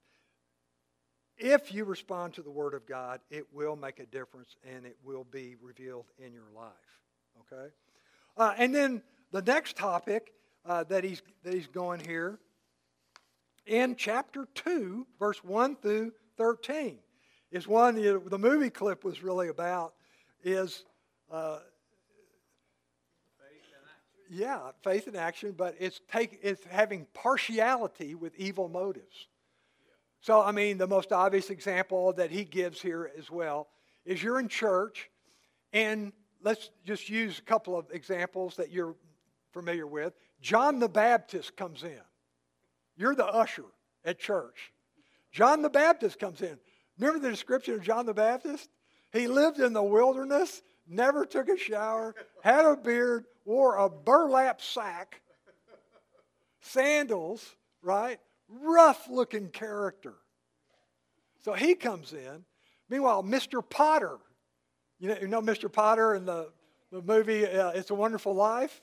[1.37, 4.97] If you respond to the Word of God, it will make a difference and it
[5.03, 6.73] will be revealed in your life.
[7.41, 7.69] Okay?
[8.39, 10.31] Uh, and then the next topic
[10.65, 12.39] uh, that, he's, that he's going here
[13.65, 16.97] in chapter 2, verse 1 through 13,
[17.51, 19.93] is one know, the movie clip was really about
[20.43, 20.85] is
[21.29, 21.59] uh,
[24.31, 29.27] yeah, faith in action, but it's take it's having partiality with evil motives.
[30.21, 33.67] So, I mean, the most obvious example that he gives here as well
[34.05, 35.09] is you're in church
[35.73, 38.95] and let's just use a couple of examples that you're
[39.51, 40.13] familiar with.
[40.41, 42.01] John the Baptist comes in.
[42.95, 43.65] You're the usher
[44.05, 44.71] at church.
[45.31, 46.57] John the Baptist comes in.
[46.97, 48.69] Remember the description of John the Baptist?
[49.11, 52.13] He lived in the wilderness, never took a shower,
[52.43, 55.21] had a beard, wore a burlap sack,
[56.61, 58.19] sandals, right?
[58.47, 60.15] Rough looking character.
[61.43, 62.43] So he comes in.
[62.89, 63.67] Meanwhile, Mr.
[63.67, 64.17] Potter
[64.99, 65.71] you know, you know Mr.
[65.71, 66.49] Potter in the,
[66.91, 68.81] the movie uh, It's a Wonderful Life?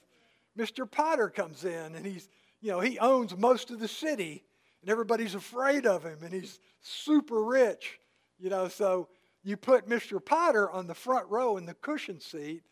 [0.58, 0.90] Mr.
[0.90, 2.28] Potter comes in and he's,
[2.60, 4.42] you know, he owns most of the city
[4.80, 7.98] and everybody's afraid of him and he's super rich,
[8.38, 9.08] you know, so
[9.44, 10.24] you put Mr.
[10.24, 12.62] Potter on the front row in the cushion seat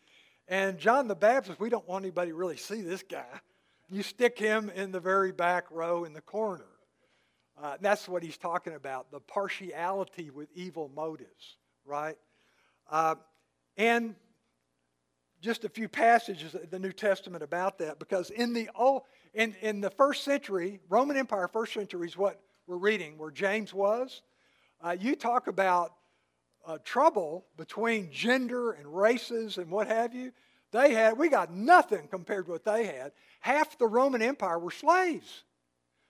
[0.47, 3.25] and John the Baptist, we don't want anybody to really see this guy.
[3.89, 6.65] You stick him in the very back row in the corner.
[7.61, 12.17] Uh, that's what he's talking about the partiality with evil motives, right?
[12.89, 13.15] Uh,
[13.77, 14.15] and
[15.41, 19.03] just a few passages in the New Testament about that because in the old,
[19.33, 23.73] in, in the first century, Roman Empire, first century is what we're reading, where James
[23.73, 24.21] was.
[24.81, 25.93] Uh, you talk about
[26.65, 30.31] uh, trouble between gender and races and what have you.
[30.71, 33.11] They had, we got nothing compared to what they had.
[33.39, 35.43] Half the Roman Empire were slaves.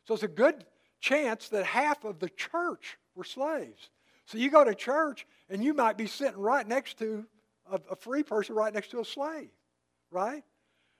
[0.06, 0.66] So it's a good
[1.02, 3.90] chance that half of the church were slaves.
[4.26, 7.26] So you go to church and you might be sitting right next to
[7.72, 9.50] a, a free person, right next to a slave,
[10.12, 10.44] right?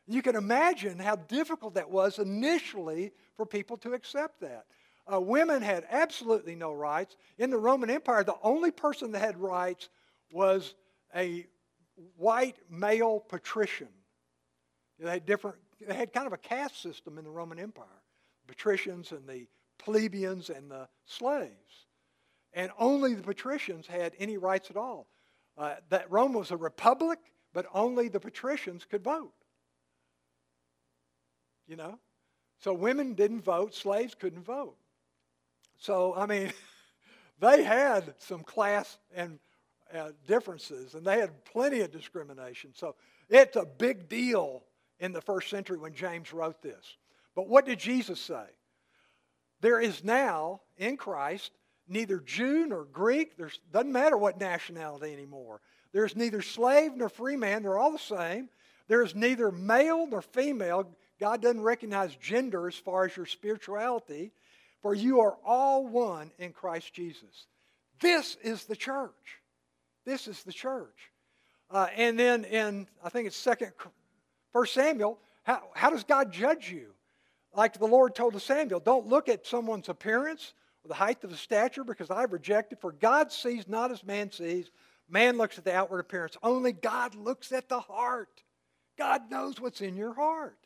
[0.08, 4.66] You can imagine how difficult that was initially for people to accept that.
[5.12, 7.16] Uh, women had absolutely no rights.
[7.38, 9.90] In the Roman Empire, the only person that had rights
[10.32, 10.74] was
[11.16, 11.46] a
[12.18, 13.90] white male patrician.
[15.00, 15.58] They had different.
[15.86, 17.86] They had kind of a caste system in the Roman Empire:
[18.48, 19.48] patricians and the
[19.78, 21.52] plebeians and the slaves.
[22.54, 25.08] And only the patricians had any rights at all.
[25.58, 27.20] Uh, that Rome was a republic,
[27.54, 29.34] but only the patricians could vote.
[31.68, 32.00] You know?
[32.60, 34.76] So women didn't vote, slaves couldn't vote.
[35.78, 36.52] So, I mean,
[37.40, 39.40] they had some class and
[39.94, 42.72] uh, differences, and they had plenty of discrimination.
[42.74, 42.96] So
[43.30, 44.64] it's a big deal
[45.00, 46.98] in the first century when James wrote this.
[47.36, 48.46] But what did Jesus say?
[49.62, 51.52] There is now in Christ
[51.88, 53.38] neither Jew nor Greek.
[53.38, 55.62] There doesn't matter what nationality anymore.
[55.92, 57.64] There's neither slave nor free man.
[57.64, 58.50] They're all the same.
[58.88, 60.90] There is neither male nor female.
[61.20, 64.32] God doesn't recognize gender as far as your spirituality.
[64.82, 67.48] For you are all one in Christ Jesus.
[68.02, 69.40] This is the church.
[70.06, 71.12] This is the church.
[71.72, 73.72] Uh, and then in, I think it's second,
[74.54, 76.92] First Samuel, how, how does God judge you?
[77.56, 80.54] Like the Lord told to Samuel, don't look at someone's appearance
[80.88, 82.80] the height of the stature because I've rejected.
[82.80, 84.70] For God sees not as man sees.
[85.10, 86.38] Man looks at the outward appearance.
[86.42, 88.44] Only God looks at the heart.
[88.98, 90.58] God knows what's in your heart.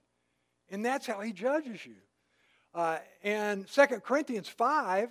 [0.69, 1.95] And that's how he judges you.
[2.73, 5.09] Uh, and 2 Corinthians 5,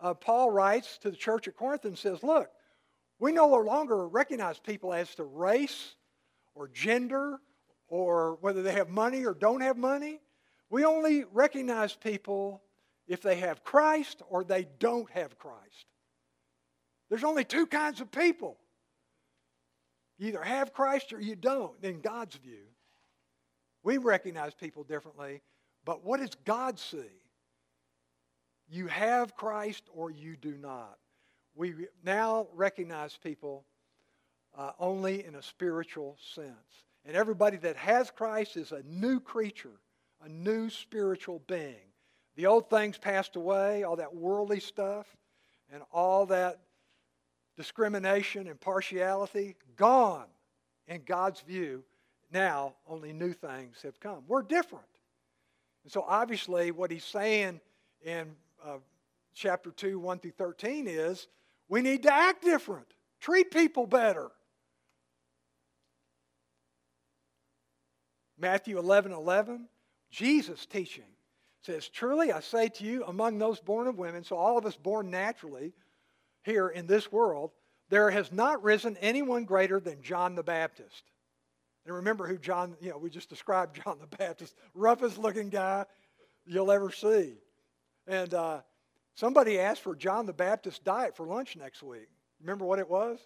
[0.00, 2.50] uh, Paul writes to the church at Corinth and says, Look,
[3.18, 5.94] we no longer recognize people as to race
[6.54, 7.40] or gender
[7.88, 10.20] or whether they have money or don't have money.
[10.70, 12.62] We only recognize people
[13.08, 15.86] if they have Christ or they don't have Christ.
[17.08, 18.58] There's only two kinds of people.
[20.18, 22.66] You either have Christ or you don't, in God's view.
[23.82, 25.40] We recognize people differently,
[25.84, 26.98] but what does God see?
[28.70, 30.98] You have Christ or you do not.
[31.54, 33.64] We now recognize people
[34.56, 36.84] uh, only in a spiritual sense.
[37.06, 39.80] And everybody that has Christ is a new creature,
[40.22, 41.87] a new spiritual being.
[42.38, 45.08] The old things passed away, all that worldly stuff,
[45.72, 46.60] and all that
[47.56, 50.28] discrimination and partiality, gone
[50.86, 51.82] in God's view.
[52.32, 54.22] Now, only new things have come.
[54.28, 54.86] We're different.
[55.82, 57.60] And so, obviously, what he's saying
[58.04, 58.76] in uh,
[59.34, 61.26] chapter 2, 1 through 13 is
[61.68, 62.86] we need to act different,
[63.20, 64.28] treat people better.
[68.38, 69.66] Matthew 11 11,
[70.12, 71.02] Jesus teaching
[71.68, 74.74] says, Truly I say to you, among those born of women, so all of us
[74.74, 75.74] born naturally
[76.42, 77.50] here in this world,
[77.90, 81.04] there has not risen anyone greater than John the Baptist.
[81.84, 85.84] And remember who John, you know, we just described John the Baptist, roughest looking guy
[86.46, 87.34] you'll ever see.
[88.06, 88.60] And uh,
[89.14, 92.08] somebody asked for John the Baptist diet for lunch next week.
[92.40, 93.18] Remember what it was?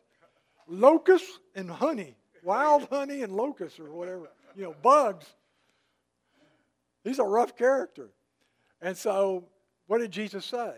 [0.66, 5.26] Locusts and honey, wild honey and locusts or whatever, you know, bugs.
[7.05, 8.11] He's a rough character.
[8.83, 9.45] And so,
[9.87, 10.72] what did Jesus say?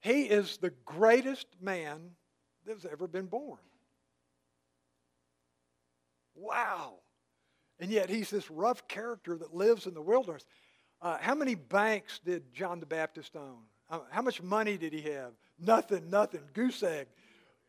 [0.00, 2.10] He is the greatest man
[2.66, 3.58] that's ever been born.
[6.34, 6.94] Wow.
[7.78, 10.46] And yet, he's this rough character that lives in the wilderness.
[11.02, 13.58] Uh, how many banks did John the Baptist own?
[13.90, 15.32] Uh, how much money did he have?
[15.58, 16.40] Nothing, nothing.
[16.54, 17.08] Goose egg.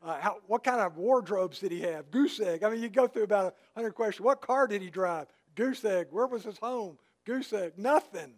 [0.02, 2.10] Uh, how, what kind of wardrobes did he have?
[2.12, 2.64] Goose egg.
[2.64, 4.24] I mean, you go through about a hundred questions.
[4.24, 5.28] What car did he drive?
[5.56, 6.08] Goose egg.
[6.12, 6.98] Where was his home?
[7.26, 7.74] Goose egg.
[7.78, 8.34] Nothing.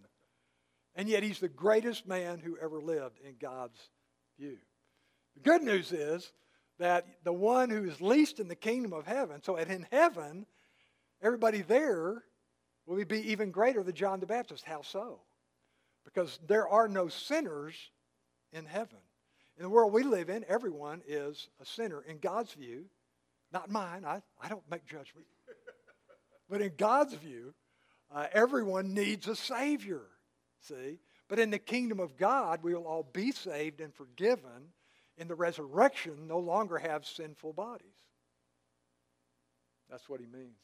[0.98, 3.80] And yet he's the greatest man who ever lived in God's
[4.38, 4.58] view.
[5.36, 6.34] The good news is
[6.80, 10.46] that the one who is least in the kingdom of heaven, so in heaven,
[11.22, 12.24] everybody there
[12.86, 14.66] will be even greater than John the Baptist.
[14.66, 15.22] How so?
[16.04, 17.76] Because there are no sinners
[18.52, 19.00] in heaven.
[19.56, 22.86] In the world we live in, everyone is a sinner in God's view,
[23.54, 24.04] not mine.
[24.04, 25.28] I, I don't make judgment.
[26.50, 27.54] but in God's view,
[28.10, 30.02] Uh, everyone needs a Savior,
[30.68, 31.00] see?
[31.28, 34.72] But in the kingdom of God, we will all be saved and forgiven.
[35.18, 37.88] In the resurrection, no longer have sinful bodies.
[39.90, 40.62] That's what he means.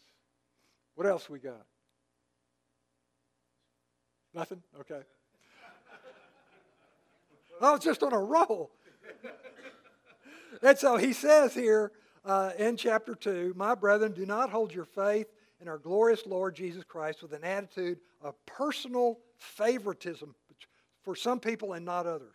[0.95, 1.66] What else we got?
[4.34, 4.62] Nothing?
[4.82, 5.01] Okay.
[7.62, 8.72] I was just on a roll.
[10.62, 11.91] and so he says here
[12.26, 15.28] uh, in chapter 2 My brethren, do not hold your faith
[15.62, 20.36] in our glorious Lord Jesus Christ with an attitude of personal favoritism
[21.04, 22.32] for some people and not others.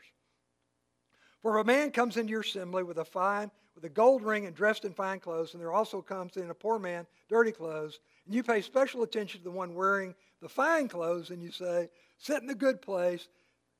[1.43, 4.47] For if a man comes into your assembly with a fine, with a gold ring
[4.47, 8.01] and dressed in fine clothes, and there also comes in a poor man, dirty clothes,
[8.27, 11.89] and you pay special attention to the one wearing the fine clothes, and you say,
[12.19, 13.29] Sit in a good place.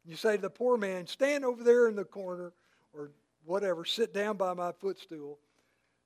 [0.05, 2.53] And you say to the poor man, Stand over there in the corner,
[2.93, 3.11] or
[3.45, 5.41] whatever, sit down by my footstool.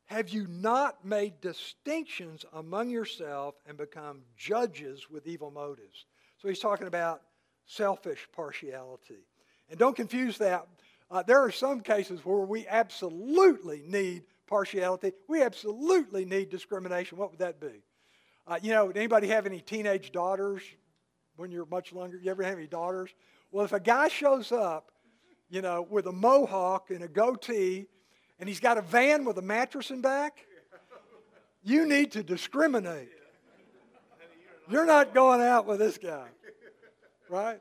[0.07, 6.07] Have you not made distinctions among yourself and become judges with evil motives?
[6.43, 7.22] So he's talking about
[7.66, 9.28] selfish partiality.
[9.70, 10.66] And don't confuse that.
[11.09, 15.12] Uh, there are some cases where we absolutely need partiality.
[15.28, 17.16] We absolutely need discrimination.
[17.16, 17.84] What would that be?
[18.45, 20.62] Uh, you know, anybody have any teenage daughters
[21.36, 22.18] when you're much younger?
[22.18, 23.11] You ever have any daughters?
[23.53, 24.90] Well, if a guy shows up,
[25.49, 27.86] you know, with a mohawk and a goatee,
[28.40, 30.45] and he's got a van with a mattress in back,
[31.62, 33.11] you need to discriminate.
[34.73, 36.29] You're not going out with this guy,
[37.29, 37.61] right?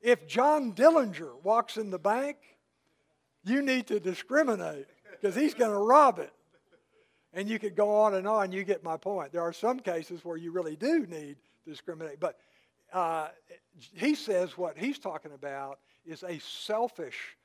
[0.00, 2.38] If John Dillinger walks in the bank,
[3.44, 6.32] you need to discriminate because he's going to rob it.
[7.34, 8.52] And you could go on and on.
[8.52, 9.32] You get my point.
[9.32, 12.18] There are some cases where you really do need to discriminate.
[12.18, 12.38] But
[12.90, 13.28] uh,
[13.92, 17.36] he says what he's talking about is a selfish,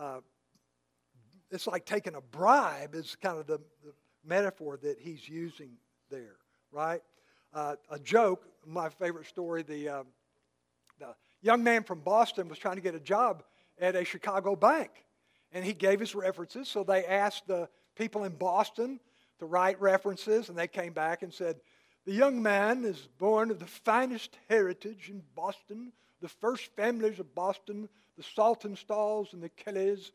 [0.00, 0.20] uh,
[1.50, 3.92] it's like taking a bribe, is kind of the, the
[4.24, 5.72] metaphor that he's using
[6.10, 6.36] there,
[6.72, 7.02] right?
[7.52, 10.02] Uh, a joke, my favorite story, the, uh,
[10.98, 13.42] the young man from Boston was trying to get a job
[13.78, 14.90] at a Chicago bank.
[15.52, 16.68] And he gave his references.
[16.68, 19.00] So they asked the people in Boston
[19.38, 21.60] to write references, and they came back and said,
[22.06, 25.92] The young man is born of the finest heritage in Boston,
[26.22, 30.12] the first families of Boston, the Saltonstalls and the Kellys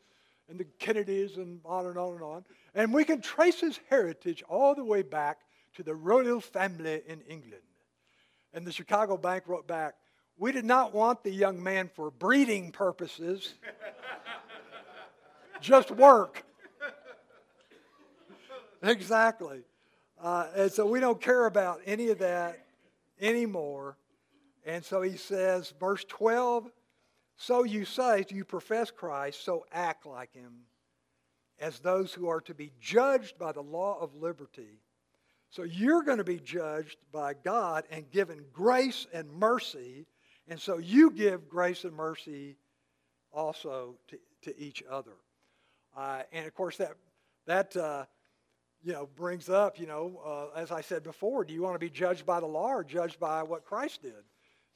[0.49, 2.45] and the Kennedys, and on and on and on.
[2.73, 5.39] And we can trace his heritage all the way back
[5.77, 7.61] to the royal family in England.
[8.51, 9.93] And the Chicago Bank wrote back,
[10.37, 13.53] We did not want the young man for breeding purposes,
[15.61, 16.43] just work.
[18.81, 19.61] exactly.
[20.19, 22.65] Uh, and so we don't care about any of that
[23.21, 23.97] anymore.
[24.65, 26.71] And so he says, verse 12,
[27.37, 30.63] so you say, you profess Christ, so act like him
[31.59, 34.81] as those who are to be judged by the law of liberty.
[35.49, 40.05] So you're going to be judged by God and given grace and mercy.
[40.47, 42.57] And so you give grace and mercy
[43.31, 45.13] also to, to each other.
[45.95, 46.93] Uh, and of course, that,
[47.45, 48.05] that uh,
[48.83, 51.79] you know, brings up, you know, uh, as I said before, do you want to
[51.79, 54.23] be judged by the law or judged by what Christ did?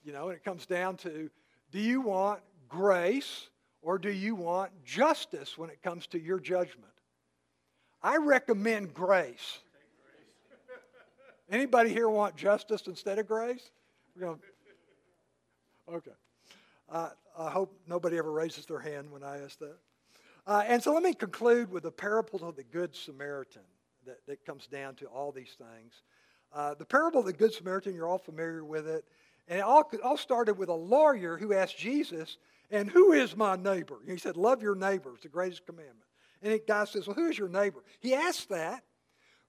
[0.04, 1.30] You know, and it comes down to
[1.72, 3.50] do you want grace
[3.82, 6.92] or do you want justice when it comes to your judgment?
[8.02, 9.60] I recommend grace.
[11.52, 13.72] Anybody here want justice instead of grace?
[14.18, 14.40] Going
[15.94, 16.12] okay.
[16.90, 19.76] Uh, I hope nobody ever raises their hand when I ask that.
[20.48, 23.64] Uh, and so let me conclude with the parable of the Good Samaritan
[24.06, 26.02] that, that comes down to all these things.
[26.54, 29.04] Uh, the parable of the Good Samaritan, you're all familiar with it.
[29.50, 32.38] And it all, all started with a lawyer who asked Jesus,
[32.72, 33.98] And who is my neighbor?
[34.00, 35.12] And he said, Love your neighbor.
[35.16, 35.98] It's the greatest commandment.
[36.42, 37.84] And the guy says, Well, who is your neighbor?
[38.00, 38.84] He asked that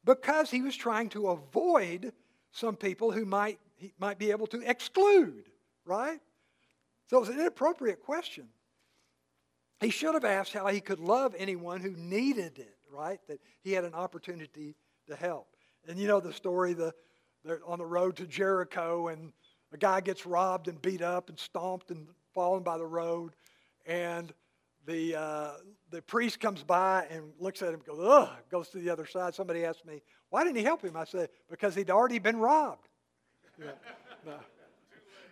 [0.04, 2.12] because he was trying to avoid
[2.50, 5.48] some people who might, he might be able to exclude,
[5.84, 6.20] right?
[7.08, 8.48] So it was an inappropriate question.
[9.80, 13.18] He should have asked how he could love anyone who needed it, right?
[13.28, 14.76] That he had an opportunity
[15.08, 15.48] to help.
[15.88, 16.94] And you know the story, the,
[17.66, 19.32] on the road to Jericho, and
[19.72, 23.34] a guy gets robbed and beat up and stomped and fallen by the road.
[23.86, 24.32] And
[24.86, 25.50] the, uh,
[25.90, 29.34] the priest comes by and looks at him goes, ugh, goes to the other side.
[29.34, 30.96] Somebody asked me, why didn't he help him?
[30.96, 32.88] I said, because he'd already been robbed.
[33.58, 33.72] Yeah,
[34.26, 34.34] no.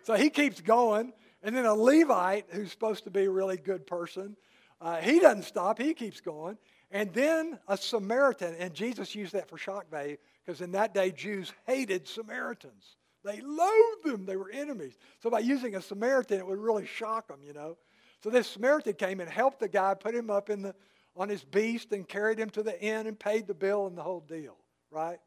[0.03, 1.13] So he keeps going.
[1.43, 4.35] And then a Levite, who's supposed to be a really good person,
[4.79, 6.57] uh, he doesn't stop, he keeps going.
[6.91, 11.11] And then a Samaritan, and Jesus used that for shock value because in that day
[11.11, 12.97] Jews hated Samaritans.
[13.23, 14.97] They loathed them, they were enemies.
[15.21, 17.77] So by using a Samaritan, it would really shock them, you know.
[18.23, 20.75] So this Samaritan came and helped the guy, put him up in the,
[21.15, 24.03] on his beast, and carried him to the inn and paid the bill and the
[24.03, 24.57] whole deal,
[24.91, 25.19] right?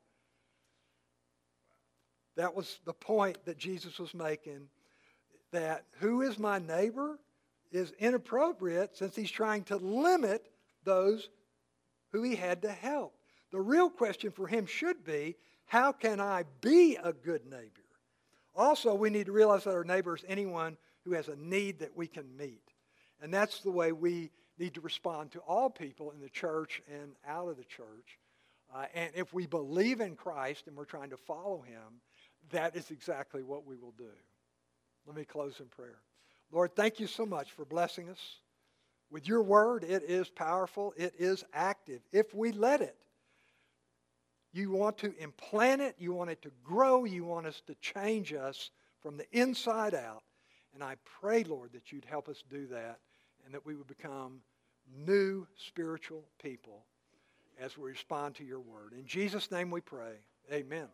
[2.37, 4.69] That was the point that Jesus was making
[5.53, 7.19] that who is my neighbor
[7.71, 10.51] is inappropriate since he's trying to limit
[10.85, 11.31] those
[12.11, 13.15] who he had to help.
[13.51, 15.37] The real question for him should be
[15.67, 17.83] how can I be a good neighbor?
[18.55, 21.97] Also, we need to realize that our neighbor is anyone who has a need that
[21.97, 22.64] we can meet.
[23.23, 27.13] And that's the way we need to respond to all people in the church and
[27.27, 28.19] out of the church.
[28.75, 32.01] Uh, and if we believe in Christ and we're trying to follow him,
[32.51, 34.11] that is exactly what we will do.
[35.07, 35.99] Let me close in prayer.
[36.51, 38.41] Lord, thank you so much for blessing us
[39.11, 39.85] with your word.
[39.85, 42.01] It is powerful, it is active.
[42.13, 42.97] If we let it,
[44.53, 48.33] you want to implant it, you want it to grow, you want us to change
[48.33, 48.71] us
[49.03, 50.24] from the inside out.
[50.75, 52.99] And I pray, Lord, that you'd help us do that
[53.45, 54.41] and that we would become
[55.07, 56.85] new spiritual people
[57.61, 58.93] as we respond to your word.
[58.99, 60.17] In Jesus' name we pray.
[60.53, 60.89] Amen.